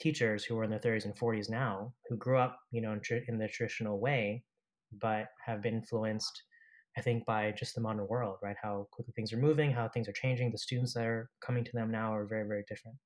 teachers 0.00 0.44
who 0.44 0.58
are 0.58 0.64
in 0.64 0.70
their 0.70 0.78
30s 0.78 1.06
and 1.06 1.16
40s 1.16 1.48
now 1.48 1.92
who 2.08 2.16
grew 2.16 2.38
up 2.38 2.58
you 2.70 2.80
know 2.80 2.92
in, 2.92 3.00
in 3.28 3.38
the 3.38 3.48
traditional 3.48 3.98
way 3.98 4.42
but 5.00 5.28
have 5.44 5.62
been 5.62 5.74
influenced 5.74 6.42
I 6.98 7.02
think 7.02 7.26
by 7.26 7.52
just 7.52 7.74
the 7.74 7.82
modern 7.82 8.08
world, 8.08 8.38
right? 8.42 8.56
How 8.62 8.88
quickly 8.90 9.12
things 9.14 9.30
are 9.30 9.36
moving, 9.36 9.70
how 9.70 9.86
things 9.86 10.08
are 10.08 10.12
changing. 10.12 10.50
The 10.50 10.56
students 10.56 10.94
that 10.94 11.04
are 11.04 11.28
coming 11.44 11.62
to 11.62 11.72
them 11.74 11.90
now 11.90 12.14
are 12.14 12.24
very, 12.24 12.48
very 12.48 12.64
different. 12.66 12.96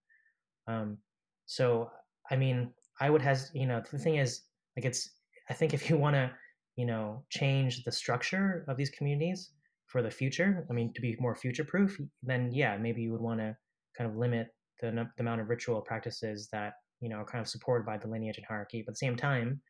Um, 0.69 0.99
so, 1.47 1.91
I 2.31 2.37
mean, 2.37 2.73
I 3.01 3.11
would 3.11 3.23
has 3.23 3.51
you 3.55 3.67
know 3.67 3.83
the 3.91 3.99
thing 3.99 4.17
is 4.17 4.43
like 4.77 4.85
it's 4.85 5.11
I 5.49 5.55
think 5.55 5.75
if 5.75 5.89
you 5.89 5.97
want 5.97 6.15
to 6.15 6.31
you 6.77 6.87
know 6.87 7.25
change 7.31 7.83
the 7.85 7.93
structure 7.93 8.65
of 8.69 8.77
these 8.77 8.91
communities 8.91 9.51
for 9.91 10.03
the 10.03 10.11
future, 10.11 10.67
I 10.71 10.73
mean 10.73 10.93
to 10.95 11.01
be 11.01 11.17
more 11.19 11.35
future 11.35 11.65
proof, 11.65 12.01
then 12.23 12.51
yeah, 12.53 12.77
maybe 12.77 13.03
you 13.03 13.13
would 13.13 13.21
want 13.21 13.41
to 13.41 13.57
kind 13.99 14.09
of 14.09 14.17
limit 14.17 14.49
the, 14.81 14.91
the 14.91 15.23
amount 15.23 15.41
of 15.41 15.49
ritual 15.49 15.81
practices 15.81 16.49
that 16.53 16.75
you 17.01 17.09
know 17.09 17.17
are 17.17 17.25
kind 17.25 17.43
of 17.43 17.49
supported 17.49 17.85
by 17.85 17.99
the 17.99 18.09
lineage 18.09 18.39
and 18.39 18.47
hierarchy. 18.47 18.83
But 18.83 18.93
at 18.93 18.95
the 18.95 19.07
same 19.07 19.17
time, 19.17 19.61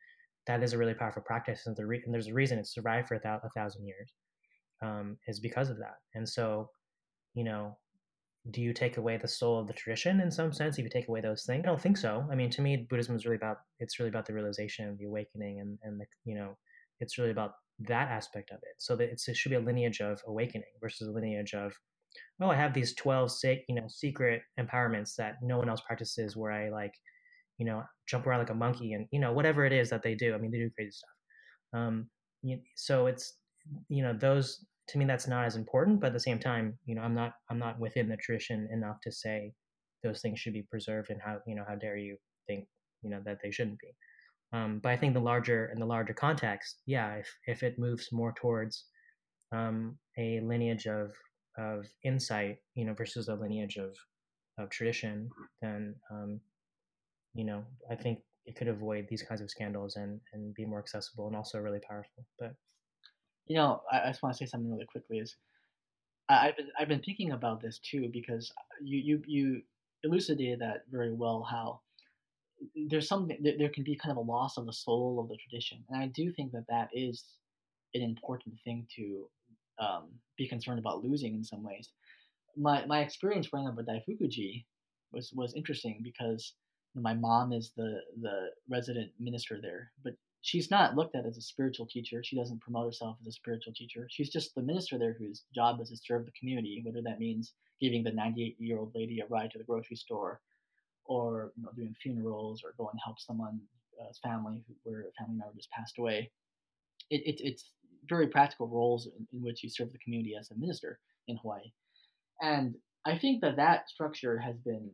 that 0.47 0.61
is 0.63 0.73
a 0.73 0.77
really 0.77 0.93
powerful 0.93 1.23
practice, 1.23 1.65
and, 1.65 1.75
the 1.75 1.85
re- 1.85 2.01
and 2.05 2.13
there's 2.13 2.27
a 2.27 2.33
reason 2.33 2.59
it's 2.59 2.73
survived 2.73 3.07
for 3.07 3.15
a, 3.15 3.21
th- 3.21 3.41
a 3.43 3.49
thousand 3.55 3.85
years, 3.85 4.13
um, 4.83 5.17
is 5.27 5.39
because 5.39 5.69
of 5.69 5.77
that. 5.77 5.95
And 6.13 6.27
so, 6.27 6.69
you 7.33 7.43
know, 7.43 7.77
do 8.51 8.61
you 8.61 8.73
take 8.73 8.97
away 8.97 9.17
the 9.17 9.27
soul 9.27 9.59
of 9.59 9.67
the 9.67 9.73
tradition 9.73 10.19
in 10.19 10.31
some 10.31 10.53
sense 10.53 10.77
if 10.77 10.83
you 10.83 10.89
take 10.89 11.07
away 11.07 11.21
those 11.21 11.45
things? 11.45 11.63
I 11.63 11.67
don't 11.67 11.81
think 11.81 11.97
so. 11.97 12.25
I 12.31 12.35
mean, 12.35 12.49
to 12.51 12.61
me, 12.61 12.87
Buddhism 12.89 13.15
is 13.15 13.25
really 13.25 13.37
about 13.37 13.57
it's 13.79 13.99
really 13.99 14.09
about 14.09 14.27
the 14.27 14.33
realization, 14.33 14.95
the 14.99 15.05
awakening, 15.05 15.61
and 15.61 15.79
and 15.83 15.99
the 15.99 16.05
you 16.25 16.35
know, 16.35 16.57
it's 16.99 17.17
really 17.17 17.31
about 17.31 17.53
that 17.79 18.09
aspect 18.09 18.51
of 18.51 18.57
it. 18.57 18.75
So 18.79 18.95
that 18.95 19.09
it 19.09 19.35
should 19.35 19.49
be 19.49 19.55
a 19.55 19.59
lineage 19.59 20.01
of 20.01 20.21
awakening 20.27 20.67
versus 20.81 21.07
a 21.07 21.11
lineage 21.11 21.53
of 21.53 21.73
oh, 22.41 22.49
I 22.49 22.55
have 22.55 22.73
these 22.73 22.95
twelve 22.95 23.31
sick 23.31 23.63
you 23.69 23.75
know 23.75 23.87
secret 23.87 24.41
empowerments 24.59 25.15
that 25.17 25.35
no 25.41 25.57
one 25.57 25.69
else 25.69 25.81
practices, 25.81 26.35
where 26.35 26.51
I 26.51 26.69
like 26.69 26.93
you 27.57 27.65
know 27.65 27.83
jump 28.07 28.27
around 28.27 28.39
like 28.39 28.49
a 28.49 28.55
monkey 28.55 28.93
and 28.93 29.07
you 29.11 29.19
know 29.19 29.33
whatever 29.33 29.65
it 29.65 29.73
is 29.73 29.89
that 29.89 30.03
they 30.03 30.15
do. 30.15 30.33
I 30.33 30.37
mean, 30.37 30.51
they 30.51 30.59
do 30.59 30.69
crazy 30.75 30.91
stuff. 30.91 31.09
Um, 31.81 32.09
so 32.75 33.07
it's 33.07 33.33
you 33.89 34.03
know 34.03 34.13
those 34.13 34.65
to 34.87 34.97
me 34.97 35.05
that's 35.05 35.27
not 35.27 35.45
as 35.45 35.55
important 35.55 35.99
but 35.99 36.07
at 36.07 36.13
the 36.13 36.19
same 36.19 36.39
time 36.39 36.77
you 36.85 36.95
know 36.95 37.01
i'm 37.01 37.13
not 37.13 37.33
i'm 37.49 37.59
not 37.59 37.79
within 37.79 38.09
the 38.09 38.17
tradition 38.17 38.67
enough 38.71 38.97
to 39.01 39.11
say 39.11 39.53
those 40.03 40.21
things 40.21 40.39
should 40.39 40.53
be 40.53 40.63
preserved 40.63 41.09
and 41.09 41.21
how 41.23 41.37
you 41.45 41.55
know 41.55 41.63
how 41.67 41.75
dare 41.75 41.97
you 41.97 42.17
think 42.47 42.65
you 43.03 43.09
know 43.09 43.21
that 43.23 43.37
they 43.43 43.51
shouldn't 43.51 43.79
be 43.79 43.93
um, 44.53 44.79
but 44.81 44.89
i 44.89 44.97
think 44.97 45.13
the 45.13 45.19
larger 45.19 45.69
in 45.73 45.79
the 45.79 45.85
larger 45.85 46.13
context 46.13 46.81
yeah 46.85 47.15
if 47.15 47.27
if 47.47 47.63
it 47.63 47.79
moves 47.79 48.09
more 48.11 48.33
towards 48.33 48.85
um, 49.51 49.97
a 50.17 50.39
lineage 50.41 50.87
of 50.87 51.11
of 51.57 51.85
insight 52.03 52.57
you 52.75 52.85
know 52.85 52.93
versus 52.93 53.27
a 53.27 53.35
lineage 53.35 53.77
of 53.77 53.95
of 54.57 54.69
tradition 54.69 55.29
then 55.61 55.95
um, 56.11 56.39
you 57.33 57.43
know 57.43 57.63
i 57.89 57.95
think 57.95 58.19
it 58.45 58.55
could 58.55 58.67
avoid 58.67 59.05
these 59.09 59.21
kinds 59.21 59.41
of 59.41 59.49
scandals 59.49 59.95
and 59.95 60.19
and 60.33 60.53
be 60.53 60.65
more 60.65 60.79
accessible 60.79 61.27
and 61.27 61.35
also 61.35 61.59
really 61.59 61.81
powerful 61.87 62.25
but 62.39 62.53
you 63.47 63.57
know, 63.57 63.81
I, 63.91 64.01
I 64.01 64.07
just 64.07 64.23
want 64.23 64.35
to 64.35 64.37
say 64.37 64.49
something 64.49 64.71
really 64.71 64.85
quickly. 64.85 65.17
Is 65.19 65.35
I, 66.29 66.47
have 66.47 66.57
been 66.57 66.67
I've 66.79 66.87
been 66.87 67.01
thinking 67.01 67.31
about 67.31 67.61
this 67.61 67.79
too 67.79 68.09
because 68.11 68.51
you 68.81 68.99
you 68.99 69.21
you 69.27 69.61
elucidated 70.03 70.59
that 70.59 70.83
very 70.89 71.13
well. 71.13 71.45
How 71.49 71.81
there's 72.87 73.07
something 73.07 73.37
there 73.57 73.69
can 73.69 73.83
be 73.83 73.95
kind 73.95 74.11
of 74.11 74.17
a 74.17 74.31
loss 74.31 74.57
of 74.57 74.65
the 74.65 74.73
soul 74.73 75.19
of 75.19 75.29
the 75.29 75.37
tradition, 75.37 75.83
and 75.89 76.01
I 76.01 76.07
do 76.07 76.31
think 76.31 76.51
that 76.51 76.65
that 76.69 76.89
is 76.93 77.23
an 77.93 78.01
important 78.01 78.55
thing 78.63 78.87
to 78.95 79.27
um, 79.79 80.09
be 80.37 80.47
concerned 80.47 80.79
about 80.79 81.03
losing 81.03 81.33
in 81.33 81.43
some 81.43 81.63
ways. 81.63 81.89
My 82.57 82.85
my 82.85 83.01
experience 83.01 83.47
growing 83.47 83.67
up 83.67 83.75
with 83.75 83.87
Daifukuji 83.87 84.65
was 85.11 85.31
was 85.33 85.53
interesting 85.53 86.01
because 86.03 86.53
my 86.95 87.13
mom 87.13 87.53
is 87.53 87.71
the 87.75 88.01
the 88.21 88.49
resident 88.69 89.11
minister 89.19 89.59
there, 89.61 89.91
but 90.03 90.13
she's 90.41 90.71
not 90.71 90.95
looked 90.95 91.15
at 91.15 91.25
as 91.25 91.37
a 91.37 91.41
spiritual 91.41 91.85
teacher. 91.85 92.23
She 92.23 92.35
doesn't 92.35 92.61
promote 92.61 92.85
herself 92.85 93.17
as 93.21 93.27
a 93.27 93.31
spiritual 93.31 93.73
teacher. 93.73 94.07
She's 94.09 94.29
just 94.29 94.55
the 94.55 94.61
minister 94.61 94.97
there 94.97 95.15
whose 95.17 95.43
job 95.53 95.79
is 95.81 95.89
to 95.89 95.97
serve 95.97 96.25
the 96.25 96.31
community, 96.39 96.81
whether 96.83 97.01
that 97.03 97.19
means 97.19 97.53
giving 97.79 98.03
the 98.03 98.11
98 98.11 98.55
year 98.59 98.77
old 98.77 98.91
lady 98.93 99.19
a 99.19 99.27
ride 99.27 99.51
to 99.51 99.57
the 99.57 99.63
grocery 99.63 99.95
store 99.95 100.41
or 101.05 101.51
you 101.57 101.63
know, 101.63 101.69
doing 101.75 101.95
funerals 102.01 102.63
or 102.63 102.73
going 102.77 102.95
to 102.95 103.03
help 103.03 103.19
someone's 103.19 103.61
uh, 104.01 104.11
family 104.23 104.61
where 104.83 105.01
a 105.01 105.11
family 105.19 105.37
member 105.37 105.53
just 105.55 105.71
passed 105.71 105.97
away. 105.97 106.31
It, 107.09 107.21
it, 107.25 107.41
it's 107.43 107.71
very 108.07 108.27
practical 108.27 108.67
roles 108.67 109.07
in, 109.07 109.27
in 109.33 109.43
which 109.43 109.63
you 109.63 109.69
serve 109.69 109.91
the 109.91 109.99
community 109.99 110.35
as 110.39 110.51
a 110.51 110.55
minister 110.55 110.99
in 111.27 111.37
Hawaii. 111.37 111.71
And 112.41 112.75
I 113.05 113.17
think 113.17 113.41
that 113.41 113.57
that 113.57 113.89
structure 113.89 114.39
has 114.39 114.55
been 114.57 114.91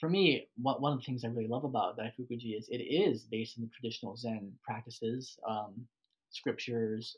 for 0.00 0.08
me, 0.08 0.48
one 0.56 0.92
of 0.92 0.98
the 0.98 1.04
things 1.04 1.24
I 1.24 1.28
really 1.28 1.48
love 1.48 1.64
about 1.64 1.96
Daifukuji 1.96 2.58
is 2.58 2.68
it 2.68 2.78
is 2.78 3.22
based 3.22 3.56
in 3.56 3.62
the 3.64 3.70
traditional 3.70 4.16
Zen 4.16 4.52
practices, 4.62 5.38
um, 5.48 5.86
scriptures, 6.30 7.16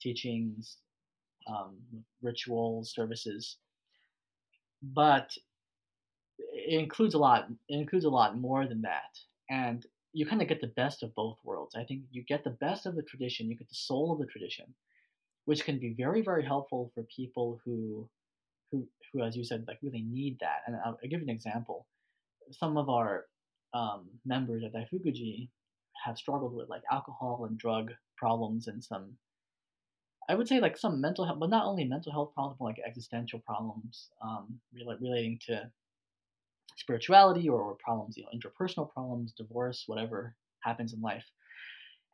teachings, 0.00 0.76
um, 1.48 1.76
rituals, 2.22 2.94
services, 2.94 3.58
but 4.82 5.30
it 6.66 6.78
includes 6.78 7.14
a 7.14 7.18
lot. 7.18 7.46
It 7.68 7.76
includes 7.76 8.04
a 8.04 8.10
lot 8.10 8.38
more 8.38 8.66
than 8.66 8.82
that, 8.82 9.18
and 9.50 9.84
you 10.12 10.26
kind 10.26 10.42
of 10.42 10.48
get 10.48 10.60
the 10.60 10.68
best 10.68 11.02
of 11.02 11.14
both 11.14 11.38
worlds. 11.44 11.74
I 11.74 11.84
think 11.84 12.02
you 12.12 12.22
get 12.22 12.44
the 12.44 12.50
best 12.50 12.86
of 12.86 12.94
the 12.94 13.02
tradition, 13.02 13.48
you 13.48 13.56
get 13.56 13.68
the 13.68 13.74
soul 13.74 14.12
of 14.12 14.18
the 14.18 14.26
tradition, 14.26 14.66
which 15.44 15.64
can 15.64 15.80
be 15.80 15.92
very, 15.92 16.22
very 16.22 16.44
helpful 16.44 16.92
for 16.94 17.02
people 17.04 17.60
who, 17.64 18.08
who, 18.70 18.86
who, 19.12 19.22
as 19.22 19.36
you 19.36 19.44
said, 19.44 19.64
like 19.66 19.78
really 19.82 20.04
need 20.08 20.38
that. 20.40 20.62
And 20.66 20.76
I'll, 20.76 20.98
I'll 21.02 21.10
give 21.10 21.20
you 21.20 21.26
an 21.26 21.30
example 21.30 21.86
some 22.50 22.76
of 22.76 22.88
our 22.88 23.26
um, 23.72 24.06
members 24.24 24.62
at 24.64 24.72
Daifukuji 24.72 25.48
have 26.04 26.18
struggled 26.18 26.54
with 26.54 26.68
like 26.68 26.82
alcohol 26.90 27.46
and 27.48 27.58
drug 27.58 27.92
problems 28.16 28.68
and 28.68 28.82
some 28.82 29.16
I 30.26 30.34
would 30.34 30.48
say 30.48 30.58
like 30.58 30.78
some 30.78 31.02
mental 31.02 31.26
health, 31.26 31.38
but 31.38 31.50
not 31.50 31.66
only 31.66 31.84
mental 31.84 32.10
health 32.10 32.32
problems, 32.32 32.56
but 32.58 32.64
like 32.64 32.80
existential 32.86 33.40
problems 33.40 34.08
um, 34.22 34.58
relating 34.72 35.38
to 35.46 35.70
spirituality 36.76 37.48
or, 37.48 37.60
or 37.60 37.76
problems, 37.76 38.16
you 38.16 38.24
know, 38.24 38.30
interpersonal 38.34 38.92
problems, 38.92 39.32
divorce, 39.32 39.84
whatever 39.86 40.34
happens 40.60 40.92
in 40.92 41.00
life. 41.00 41.24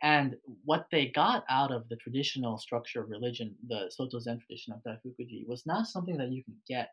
And 0.02 0.36
what 0.64 0.86
they 0.90 1.08
got 1.08 1.44
out 1.50 1.70
of 1.70 1.88
the 1.88 1.96
traditional 1.96 2.56
structure 2.56 3.02
of 3.02 3.10
religion, 3.10 3.54
the 3.68 3.90
Soto 3.90 4.18
Zen 4.18 4.38
tradition 4.38 4.72
of 4.72 4.82
Daifukuji, 4.82 5.46
was 5.46 5.66
not 5.66 5.86
something 5.86 6.16
that 6.16 6.32
you 6.32 6.42
can 6.42 6.56
get 6.66 6.90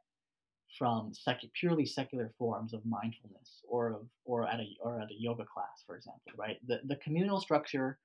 from 0.78 1.14
purely 1.54 1.86
secular 1.86 2.34
forms 2.38 2.74
of 2.74 2.86
mindfulness 2.86 3.62
or 3.68 3.94
of 3.94 4.02
or 4.26 4.48
at 4.48 4.60
a 4.60 4.68
or 4.82 5.00
at 5.00 5.10
a 5.10 5.20
yoga 5.20 5.46
class, 5.46 5.84
for 5.86 5.96
example, 5.96 6.32
right? 6.38 6.58
The 6.68 6.82
the 6.86 6.98
communal 6.98 7.40
structure, 7.40 7.98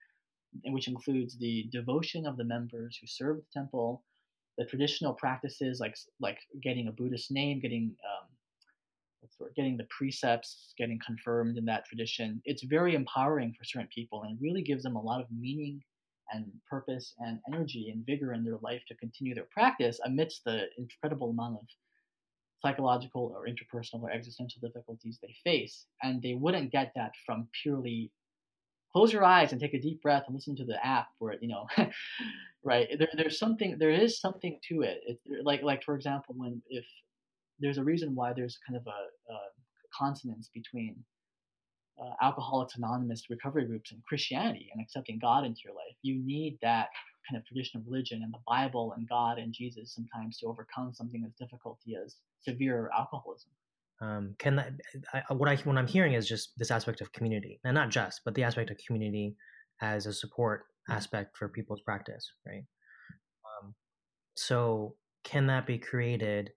which 0.66 0.88
includes 0.88 1.36
the 1.36 1.64
devotion 1.72 2.24
of 2.24 2.36
the 2.36 2.44
members 2.44 2.96
who 3.00 3.06
serve 3.08 3.38
the 3.38 3.44
temple, 3.52 4.04
the 4.56 4.64
traditional 4.64 5.12
practices 5.14 5.80
like 5.80 5.96
like 6.20 6.38
getting 6.62 6.86
a 6.86 6.92
Buddhist 6.92 7.32
name, 7.32 7.58
getting 7.60 7.96
um, 8.06 8.28
getting 9.56 9.76
the 9.76 9.86
precepts, 9.96 10.74
getting 10.78 10.98
confirmed 11.04 11.56
in 11.56 11.64
that 11.66 11.84
tradition. 11.84 12.40
It's 12.44 12.64
very 12.64 12.94
empowering 12.94 13.54
for 13.56 13.64
certain 13.64 13.88
people 13.94 14.22
and 14.22 14.38
really 14.40 14.62
gives 14.62 14.82
them 14.82 14.96
a 14.96 15.02
lot 15.02 15.20
of 15.20 15.26
meaning 15.30 15.82
and 16.32 16.46
purpose 16.68 17.14
and 17.18 17.38
energy 17.52 17.90
and 17.92 18.06
vigor 18.06 18.32
in 18.32 18.44
their 18.44 18.58
life 18.62 18.82
to 18.88 18.94
continue 18.96 19.34
their 19.34 19.48
practice 19.52 20.00
amidst 20.04 20.44
the 20.44 20.64
incredible 20.78 21.30
amount 21.30 21.56
of 21.56 21.66
psychological 22.62 23.34
or 23.36 23.46
interpersonal 23.46 24.02
or 24.02 24.10
existential 24.10 24.60
difficulties 24.60 25.18
they 25.20 25.34
face. 25.44 25.86
And 26.02 26.22
they 26.22 26.34
wouldn't 26.34 26.72
get 26.72 26.92
that 26.94 27.12
from 27.26 27.48
purely 27.62 28.10
close 28.92 29.12
your 29.12 29.24
eyes 29.24 29.52
and 29.52 29.60
take 29.60 29.74
a 29.74 29.80
deep 29.80 30.02
breath 30.02 30.24
and 30.26 30.34
listen 30.34 30.54
to 30.56 30.64
the 30.64 30.84
app 30.84 31.08
where, 31.18 31.36
you 31.40 31.48
know, 31.48 31.66
right? 32.62 32.88
There, 32.98 33.08
there's 33.16 33.38
something, 33.38 33.76
there 33.78 33.90
is 33.90 34.20
something 34.20 34.58
to 34.68 34.82
it. 34.82 35.00
it. 35.06 35.18
Like, 35.44 35.62
like 35.62 35.82
for 35.82 35.94
example, 35.94 36.34
when, 36.36 36.62
if 36.68 36.84
there's 37.58 37.78
a 37.78 37.84
reason 37.84 38.14
why 38.14 38.32
there's 38.32 38.58
kind 38.66 38.76
of 38.76 38.86
a, 38.86 38.90
a 38.90 39.21
consonance 39.96 40.50
between 40.54 40.96
uh, 42.02 42.14
Alcoholics 42.22 42.76
Anonymous 42.76 43.24
recovery 43.30 43.66
groups 43.66 43.92
and 43.92 44.02
Christianity 44.04 44.70
and 44.72 44.82
accepting 44.82 45.18
God 45.20 45.44
into 45.44 45.60
your 45.64 45.74
life. 45.74 45.94
You 46.02 46.20
need 46.24 46.58
that 46.62 46.88
kind 47.28 47.40
of 47.40 47.46
tradition 47.46 47.80
of 47.80 47.86
religion 47.86 48.22
and 48.22 48.32
the 48.32 48.38
Bible 48.46 48.94
and 48.96 49.08
God 49.08 49.38
and 49.38 49.52
Jesus 49.52 49.94
sometimes 49.94 50.38
to 50.38 50.46
overcome 50.46 50.92
something 50.92 51.22
as 51.26 51.32
difficult 51.38 51.78
as 52.04 52.16
severe 52.40 52.90
alcoholism. 52.96 53.50
Um, 54.00 54.34
can 54.38 54.56
that 54.56 54.72
I, 55.12 55.32
what 55.32 55.48
I 55.48 55.54
what 55.56 55.78
I'm 55.78 55.86
hearing 55.86 56.14
is 56.14 56.26
just 56.28 56.58
this 56.58 56.72
aspect 56.72 57.00
of 57.00 57.12
community, 57.12 57.60
and 57.64 57.74
not 57.74 57.90
just, 57.90 58.22
but 58.24 58.34
the 58.34 58.42
aspect 58.42 58.70
of 58.70 58.76
community 58.84 59.36
as 59.80 60.06
a 60.06 60.12
support 60.12 60.64
aspect 60.88 61.36
for 61.36 61.48
people's 61.48 61.82
practice, 61.82 62.28
right? 62.44 62.64
Um, 63.62 63.74
so 64.34 64.96
can 65.22 65.46
that 65.46 65.66
be 65.66 65.78
created 65.78 66.50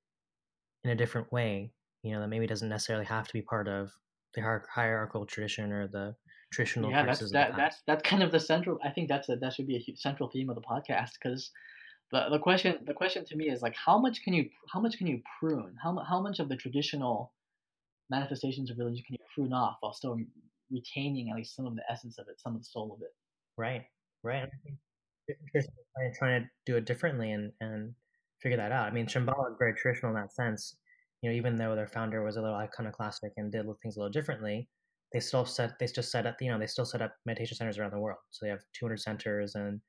in 0.84 0.90
a 0.90 0.96
different 0.96 1.32
way? 1.32 1.72
You 2.06 2.14
know, 2.14 2.22
that 2.22 2.28
maybe 2.28 2.46
doesn't 2.46 2.70
necessarily 2.70 3.06
have 3.06 3.28
to 3.28 3.34
be 3.34 3.42
part 3.42 3.68
of 3.68 3.92
the 4.36 4.42
hierarchical 4.42 5.26
tradition 5.26 5.72
or 5.72 5.88
the 5.88 6.16
traditional 6.52 6.92
yeah 6.92 7.06
that's 7.06 7.32
that, 7.32 7.56
that's 7.58 7.82
that's 7.88 8.04
kind 8.04 8.22
of 8.22 8.32
the 8.32 8.40
central 8.40 8.78
i 8.84 8.90
think 8.90 9.08
that's 9.08 9.30
a 9.30 9.36
that 9.38 9.54
should 9.54 9.66
be 9.66 9.78
a 9.78 9.96
central 9.96 10.30
theme 10.30 10.50
of 10.50 10.56
the 10.56 10.62
podcast 10.62 11.12
because 11.14 11.52
the, 12.12 12.28
the 12.30 12.38
question 12.38 12.78
the 12.86 12.94
question 12.94 13.26
to 13.26 13.36
me 13.36 13.50
is 13.50 13.62
like 13.62 13.76
how 13.76 13.98
much 13.98 14.22
can 14.24 14.34
you 14.34 14.48
how 14.72 14.80
much 14.80 14.98
can 14.98 15.08
you 15.08 15.22
prune 15.40 15.74
how, 15.82 15.98
how 16.08 16.22
much 16.22 16.40
of 16.40 16.50
the 16.50 16.56
traditional 16.56 17.34
manifestations 18.10 18.70
of 18.70 18.78
religion 18.78 19.04
can 19.08 19.14
you 19.14 19.26
prune 19.34 19.54
off 19.54 19.78
while 19.80 19.94
still 19.94 20.18
retaining 20.70 21.30
at 21.30 21.36
least 21.38 21.56
some 21.56 21.66
of 21.66 21.76
the 21.76 21.84
essence 21.90 22.20
of 22.20 22.28
it 22.30 22.40
some 22.40 22.54
of 22.54 22.62
the 22.62 22.66
soul 22.66 22.94
of 22.94 23.02
it 23.02 23.16
right 23.58 23.86
right 24.22 24.50
trying 26.20 26.42
to 26.42 26.50
do 26.66 26.76
it 26.76 26.86
differently 26.86 27.32
and 27.32 27.52
and 27.62 27.96
figure 28.46 28.58
that 28.58 28.72
out. 28.72 28.88
I 28.88 28.92
mean, 28.92 29.08
Shambhala 29.08 29.52
is 29.52 29.58
very 29.58 29.74
traditional 29.74 30.16
in 30.16 30.22
that 30.22 30.34
sense. 30.34 30.76
You 31.26 31.32
know, 31.32 31.38
even 31.38 31.56
though 31.56 31.76
their 31.76 31.88
founder 31.88 32.24
was 32.24 32.38
a 32.38 32.42
little 32.44 32.56
iconoclastic 32.56 33.34
and 33.36 33.52
did 33.52 33.66
things 33.82 33.98
a 33.98 34.00
little 34.00 34.12
differently, 34.12 34.70
they 35.12 35.20
still 35.20 35.44
set 35.44 35.80
they 35.80 35.88
just 35.88 36.12
set 36.12 36.28
up 36.28 36.40
you 36.40 36.52
know 36.52 36.60
they 36.60 36.68
still 36.68 36.86
set 36.86 37.02
up 37.02 37.16
meditation 37.26 37.58
centers 37.58 37.80
around 37.80 37.94
the 37.94 38.00
world. 38.00 38.20
So 38.30 38.46
they 38.46 38.52
have 38.52 38.62
200 38.74 39.00
centers 39.00 39.56
and 39.56 39.82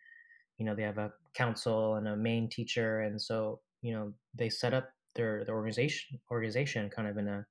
you 0.56 0.64
know 0.64 0.74
they 0.74 0.82
have 0.82 0.96
a 0.96 1.12
council 1.34 1.96
and 1.96 2.08
a 2.08 2.16
main 2.16 2.48
teacher, 2.48 3.00
and 3.00 3.20
so 3.20 3.60
you 3.82 3.92
know 3.92 4.14
they 4.34 4.48
set 4.48 4.72
up 4.72 4.88
their 5.14 5.44
their 5.44 5.54
organization 5.54 6.18
organization 6.30 6.88
kind 6.88 7.06
of 7.06 7.18
in 7.18 7.28
a 7.28 7.44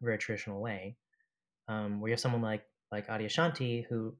very 0.00 0.18
traditional 0.18 0.60
way. 0.60 0.96
Um, 1.68 2.00
where 2.00 2.08
you 2.08 2.14
have 2.14 2.20
someone 2.20 2.42
like 2.42 2.64
like 2.90 3.06
Adyashanti 3.06 3.86
who 3.88 4.16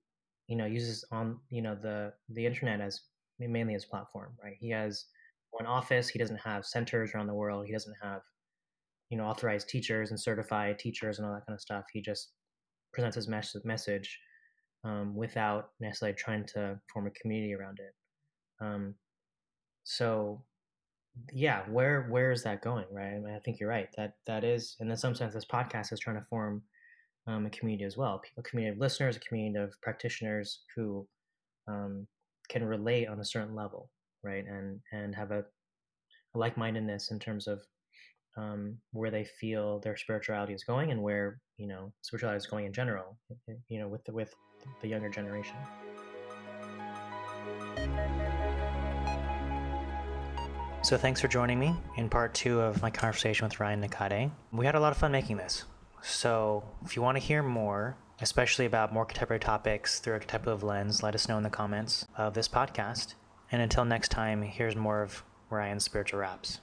you 0.46 0.54
know 0.54 0.66
uses 0.66 1.04
on 1.10 1.40
you 1.50 1.60
know 1.60 1.74
the 1.74 2.12
the 2.28 2.46
internet 2.46 2.80
as 2.80 3.00
mainly 3.40 3.74
as 3.74 3.84
platform, 3.84 4.36
right? 4.40 4.54
He 4.60 4.70
has 4.70 5.06
one 5.50 5.66
office. 5.66 6.08
He 6.08 6.20
doesn't 6.20 6.36
have 6.36 6.64
centers 6.64 7.10
around 7.12 7.26
the 7.26 7.34
world. 7.34 7.66
He 7.66 7.72
doesn't 7.72 7.96
have 8.00 8.20
you 9.12 9.18
know 9.18 9.24
authorized 9.24 9.68
teachers 9.68 10.10
and 10.10 10.18
certified 10.18 10.78
teachers 10.78 11.18
and 11.18 11.26
all 11.26 11.34
that 11.34 11.44
kind 11.46 11.54
of 11.54 11.60
stuff. 11.60 11.84
He 11.92 12.00
just 12.00 12.30
presents 12.94 13.14
his 13.14 13.28
mes- 13.28 13.56
message 13.62 14.18
um, 14.84 15.14
without 15.14 15.68
necessarily 15.80 16.16
trying 16.16 16.46
to 16.54 16.80
form 16.92 17.06
a 17.06 17.10
community 17.10 17.52
around 17.54 17.78
it. 17.78 18.64
Um, 18.64 18.94
so 19.84 20.42
yeah, 21.30 21.62
where 21.68 22.06
where 22.08 22.32
is 22.32 22.42
that 22.44 22.62
going, 22.62 22.86
right? 22.90 23.12
I, 23.12 23.18
mean, 23.18 23.34
I 23.34 23.40
think 23.40 23.60
you're 23.60 23.68
right. 23.68 23.88
That 23.98 24.14
that 24.26 24.44
is, 24.44 24.76
and 24.80 24.90
in 24.90 24.96
some 24.96 25.14
sense, 25.14 25.34
this 25.34 25.44
podcast 25.44 25.92
is 25.92 26.00
trying 26.00 26.16
to 26.16 26.26
form 26.30 26.62
um, 27.26 27.44
a 27.44 27.50
community 27.50 27.84
as 27.84 27.98
well, 27.98 28.22
a 28.38 28.42
community 28.42 28.74
of 28.74 28.80
listeners, 28.80 29.16
a 29.18 29.20
community 29.20 29.62
of 29.62 29.74
practitioners 29.82 30.60
who 30.74 31.06
um, 31.68 32.06
can 32.48 32.64
relate 32.64 33.08
on 33.08 33.20
a 33.20 33.26
certain 33.26 33.54
level, 33.54 33.90
right? 34.24 34.46
And 34.46 34.80
and 34.90 35.14
have 35.14 35.32
a, 35.32 35.44
a 36.34 36.38
like 36.38 36.56
mindedness 36.56 37.10
in 37.10 37.18
terms 37.18 37.46
of 37.46 37.60
um, 38.36 38.78
where 38.92 39.10
they 39.10 39.24
feel 39.24 39.80
their 39.80 39.96
spirituality 39.96 40.54
is 40.54 40.64
going 40.64 40.90
and 40.90 41.02
where 41.02 41.38
you 41.56 41.66
know 41.66 41.92
spirituality 42.02 42.38
is 42.38 42.46
going 42.46 42.66
in 42.66 42.72
general, 42.72 43.16
you 43.68 43.78
know, 43.78 43.88
with 43.88 44.04
the, 44.04 44.12
with 44.12 44.34
the 44.80 44.88
younger 44.88 45.08
generation. 45.08 45.56
So 50.82 50.96
thanks 50.96 51.20
for 51.20 51.28
joining 51.28 51.60
me 51.60 51.76
in 51.96 52.08
part 52.08 52.34
two 52.34 52.60
of 52.60 52.82
my 52.82 52.90
conversation 52.90 53.46
with 53.46 53.60
Ryan 53.60 53.82
Nakade. 53.82 54.30
We 54.50 54.66
had 54.66 54.74
a 54.74 54.80
lot 54.80 54.90
of 54.90 54.98
fun 54.98 55.12
making 55.12 55.36
this. 55.36 55.64
So 56.02 56.64
if 56.84 56.96
you 56.96 57.02
want 57.02 57.16
to 57.16 57.22
hear 57.22 57.40
more, 57.40 57.96
especially 58.20 58.66
about 58.66 58.92
more 58.92 59.04
contemporary 59.04 59.38
topics 59.38 60.00
through 60.00 60.16
a 60.16 60.18
contemplative 60.18 60.64
lens, 60.64 61.00
let 61.00 61.14
us 61.14 61.28
know 61.28 61.36
in 61.36 61.44
the 61.44 61.50
comments 61.50 62.04
of 62.16 62.34
this 62.34 62.48
podcast. 62.48 63.14
And 63.52 63.62
until 63.62 63.84
next 63.84 64.10
time, 64.10 64.42
here's 64.42 64.74
more 64.74 65.02
of 65.02 65.22
Ryan's 65.50 65.84
spiritual 65.84 66.18
raps. 66.18 66.60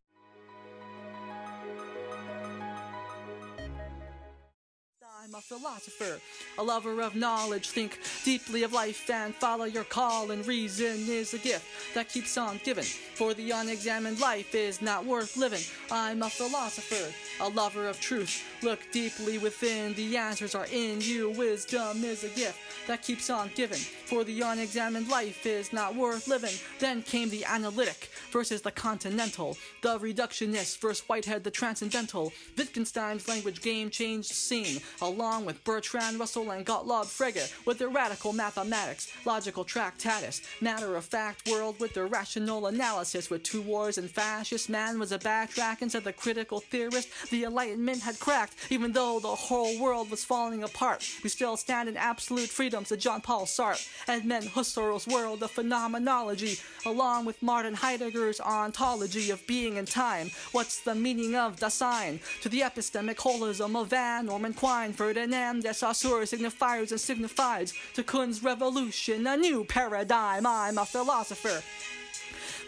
A 5.39 5.41
philosopher, 5.41 6.19
a 6.57 6.63
lover 6.63 7.01
of 7.01 7.15
knowledge. 7.15 7.69
Think 7.69 7.97
deeply 8.25 8.63
of 8.63 8.73
life 8.73 9.09
and 9.09 9.33
follow 9.33 9.63
your 9.63 9.85
call. 9.85 10.31
And 10.31 10.45
reason 10.45 11.07
is 11.07 11.33
a 11.33 11.37
gift 11.37 11.65
that 11.93 12.09
keeps 12.09 12.37
on 12.37 12.59
giving. 12.65 12.83
For 12.83 13.33
the 13.33 13.51
unexamined 13.51 14.19
life 14.19 14.53
is 14.53 14.81
not 14.81 15.05
worth 15.05 15.37
living. 15.37 15.61
I'm 15.91 16.23
a 16.23 16.29
philosopher, 16.29 17.13
a 17.39 17.47
lover 17.47 17.87
of 17.87 18.01
truth. 18.01 18.43
Look 18.63 18.79
deeply 18.91 19.37
within, 19.37 19.93
the 19.93 20.17
answers 20.17 20.55
are 20.55 20.67
in 20.73 20.99
you. 20.99 21.31
Wisdom 21.31 22.03
is 22.03 22.25
a 22.25 22.29
gift 22.29 22.59
that 22.87 23.01
keeps 23.01 23.29
on 23.29 23.49
giving. 23.55 23.77
For 23.77 24.25
the 24.25 24.41
unexamined 24.41 25.07
life 25.07 25.45
is 25.45 25.71
not 25.71 25.95
worth 25.95 26.27
living. 26.27 26.55
Then 26.79 27.01
came 27.01 27.29
the 27.29 27.45
analytic 27.45 28.09
versus 28.31 28.61
the 28.61 28.71
continental, 28.71 29.57
the 29.81 29.99
reductionist 29.99 30.79
versus 30.79 31.07
Whitehead, 31.07 31.43
the 31.45 31.51
transcendental. 31.51 32.33
Wittgenstein's 32.57 33.27
language 33.27 33.61
game 33.61 33.89
changed 33.89 34.31
scene. 34.31 34.81
A 35.01 35.09
along 35.29 35.45
with 35.45 35.63
Bertrand 35.63 36.19
Russell 36.19 36.49
and 36.49 36.65
Gottlob 36.65 37.05
Frege 37.05 37.53
with 37.63 37.77
their 37.77 37.89
radical 37.89 38.33
mathematics, 38.33 39.13
logical 39.25 39.63
tractatus, 39.63 40.41
matter 40.59 40.95
of 40.95 41.05
fact 41.05 41.47
world 41.47 41.79
with 41.79 41.93
their 41.93 42.07
rational 42.07 42.65
analysis. 42.65 43.29
With 43.29 43.43
two 43.43 43.61
wars 43.61 43.99
and 43.99 44.09
fascist 44.09 44.69
man 44.69 44.97
was 44.97 45.11
a 45.11 45.19
backtrack 45.19 45.83
into 45.83 45.99
the 45.99 46.13
critical 46.13 46.61
theorist. 46.61 47.09
The 47.29 47.43
Enlightenment 47.43 48.01
had 48.01 48.19
cracked, 48.19 48.55
even 48.71 48.91
though 48.91 49.19
the 49.19 49.27
whole 49.27 49.79
world 49.79 50.09
was 50.09 50.25
falling 50.25 50.63
apart. 50.63 51.07
We 51.23 51.29
still 51.29 51.57
stand 51.57 51.87
in 51.87 51.95
absolute 51.95 52.49
freedom, 52.49 52.83
said 52.83 52.99
John 52.99 53.21
Paul 53.21 53.45
Sartre. 53.45 53.87
Edmund 54.07 54.49
Husserl's 54.49 55.05
world 55.05 55.43
of 55.43 55.51
phenomenology, 55.51 56.57
along 56.87 57.25
with 57.25 57.43
Martin 57.43 57.75
Heidegger's 57.75 58.41
ontology 58.41 59.29
of 59.29 59.45
being 59.45 59.77
and 59.77 59.87
time. 59.87 60.31
What's 60.53 60.79
the 60.79 60.95
meaning 60.95 61.35
of 61.35 61.57
Dasein? 61.57 62.19
To 62.41 62.49
the 62.49 62.61
epistemic 62.61 63.17
holism 63.17 63.79
of 63.79 63.89
Van 63.89 64.27
Orman 64.27 64.55
Quine 64.55 64.93
for 65.19 65.25
Ferdinand 65.25 65.63
de 65.63 65.73
Saussure 65.73 66.25
signifiers 66.25 66.91
and 66.91 66.99
signifies 66.99 67.73
to 67.93 68.03
Kuhn's 68.03 68.41
revolution, 68.41 69.27
a 69.27 69.35
new 69.35 69.65
paradigm. 69.65 70.45
I'm 70.45 70.77
a 70.77 70.85
philosopher. 70.85 71.61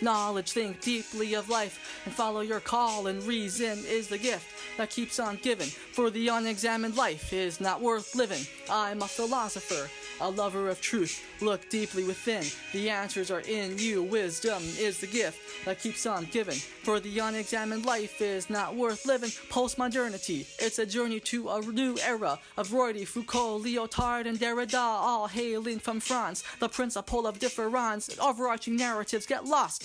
Knowledge, 0.04 0.52
think 0.52 0.82
deeply 0.82 1.36
of 1.36 1.50
life 1.50 2.02
and 2.06 2.14
follow 2.14 2.42
your 2.42 2.60
call, 2.60 3.08
and 3.08 3.24
reason 3.24 3.80
is 3.88 4.08
the 4.08 4.18
gift 4.18 4.46
that 4.78 4.90
keeps 4.90 5.20
on 5.20 5.40
giving. 5.42 5.68
For 5.68 6.10
the 6.10 6.28
unexamined 6.28 6.98
life 6.98 7.32
is 7.32 7.62
not 7.62 7.80
worth 7.80 8.16
living. 8.16 8.46
I'm 8.70 9.02
a 9.02 9.08
philosopher 9.08 9.90
a 10.22 10.30
lover 10.30 10.70
of 10.70 10.80
truth. 10.82 11.22
Look 11.42 11.70
deeply 11.70 12.04
within. 12.04 12.46
The 12.74 12.90
answers 12.90 13.32
are 13.32 13.42
in 13.42 13.78
you. 13.78 14.04
Wisdom 14.04 14.62
is 14.78 15.00
the 15.00 15.08
gift 15.08 15.40
that 15.66 15.80
keeps 15.80 16.06
on 16.06 16.26
giving. 16.32 16.56
For 16.84 17.00
the 17.00 17.20
unexamined 17.20 17.86
life 17.86 18.22
is 18.22 18.50
not 18.50 18.76
worth 18.76 19.06
living. 19.06 19.30
Postmodernity, 19.50 20.48
it's 20.60 20.80
a 20.80 20.86
journey 20.86 21.20
to 21.22 21.50
a 21.50 21.62
new 21.62 21.98
era 22.06 22.40
of 22.58 22.72
Rorty, 22.72 23.06
Foucault, 23.06 23.62
Lyotard, 23.64 24.26
and 24.28 24.40
Derrida, 24.40 24.78
all 24.78 25.28
hailing 25.28 25.80
from 25.80 26.00
France. 26.00 26.44
The 26.60 26.70
principle 26.70 27.28
of 27.28 27.40
difference, 27.40 28.10
overarching 28.20 28.76
narratives 28.76 29.26
get 29.26 29.46
lost. 29.46 29.84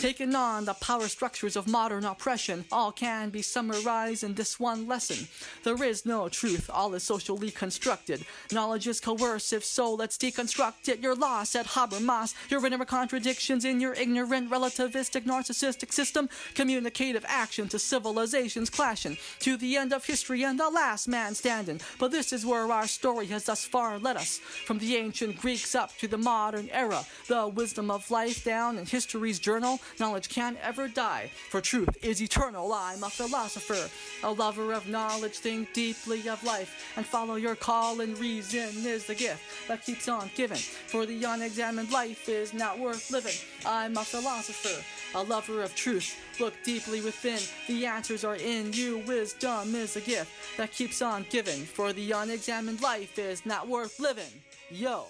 Taking 0.00 0.34
on 0.34 0.64
the 0.64 0.72
power 0.72 1.08
structures 1.08 1.56
of 1.56 1.68
modern 1.68 2.06
oppression, 2.06 2.64
all 2.72 2.90
can 2.90 3.28
be 3.28 3.42
summarized 3.42 4.24
in 4.24 4.32
this 4.32 4.58
one 4.58 4.88
lesson. 4.88 5.28
There 5.62 5.84
is 5.84 6.06
no 6.06 6.30
truth, 6.30 6.70
all 6.72 6.94
is 6.94 7.02
socially 7.02 7.50
constructed. 7.50 8.24
Knowledge 8.50 8.86
is 8.86 8.98
coercive, 8.98 9.62
so 9.62 9.92
let's 9.92 10.16
deconstruct 10.16 10.88
it. 10.88 11.00
You're 11.00 11.14
lost 11.14 11.54
at 11.54 11.66
Habermas. 11.66 12.34
Your 12.48 12.64
inner 12.64 12.82
contradictions 12.86 13.66
in 13.66 13.78
your 13.78 13.92
ignorant, 13.92 14.50
relativistic, 14.50 15.24
narcissistic 15.24 15.92
system. 15.92 16.30
Communicative 16.54 17.26
action 17.28 17.68
to 17.68 17.78
civilizations 17.78 18.70
clashing. 18.70 19.18
To 19.40 19.58
the 19.58 19.76
end 19.76 19.92
of 19.92 20.06
history 20.06 20.44
and 20.44 20.58
the 20.58 20.70
last 20.70 21.08
man 21.08 21.34
standing. 21.34 21.78
But 21.98 22.10
this 22.10 22.32
is 22.32 22.46
where 22.46 22.72
our 22.72 22.86
story 22.86 23.26
has 23.26 23.44
thus 23.44 23.66
far 23.66 23.98
led 23.98 24.16
us. 24.16 24.38
From 24.38 24.78
the 24.78 24.96
ancient 24.96 25.38
Greeks 25.42 25.74
up 25.74 25.94
to 25.98 26.08
the 26.08 26.16
modern 26.16 26.70
era. 26.70 27.04
The 27.28 27.48
wisdom 27.48 27.90
of 27.90 28.10
life 28.10 28.42
down 28.46 28.78
in 28.78 28.86
history's 28.86 29.38
journal 29.38 29.78
Knowledge 29.98 30.28
can't 30.28 30.56
ever 30.62 30.88
die, 30.88 31.30
for 31.48 31.60
truth 31.60 32.04
is 32.04 32.22
eternal. 32.22 32.72
I'm 32.72 33.02
a 33.02 33.10
philosopher, 33.10 33.88
a 34.22 34.32
lover 34.32 34.72
of 34.72 34.88
knowledge. 34.88 35.38
Think 35.38 35.72
deeply 35.72 36.28
of 36.28 36.42
life 36.44 36.92
and 36.96 37.04
follow 37.04 37.36
your 37.36 37.54
call, 37.54 38.00
and 38.00 38.18
reason 38.18 38.86
is 38.86 39.06
the 39.06 39.14
gift 39.14 39.42
that 39.68 39.84
keeps 39.84 40.08
on 40.08 40.30
giving. 40.34 40.58
For 40.58 41.06
the 41.06 41.24
unexamined 41.24 41.90
life 41.90 42.28
is 42.28 42.54
not 42.54 42.78
worth 42.78 43.10
living. 43.10 43.34
I'm 43.66 43.96
a 43.96 44.04
philosopher, 44.04 44.84
a 45.14 45.22
lover 45.22 45.62
of 45.62 45.74
truth. 45.74 46.16
Look 46.38 46.54
deeply 46.64 47.00
within, 47.00 47.40
the 47.66 47.86
answers 47.86 48.24
are 48.24 48.36
in 48.36 48.72
you. 48.72 48.98
Wisdom 49.06 49.74
is 49.74 49.96
a 49.96 50.00
gift 50.00 50.30
that 50.56 50.72
keeps 50.72 51.02
on 51.02 51.26
giving. 51.30 51.64
For 51.64 51.92
the 51.92 52.12
unexamined 52.12 52.80
life 52.80 53.18
is 53.18 53.44
not 53.44 53.68
worth 53.68 54.00
living. 54.00 54.32
Yo. 54.70 55.06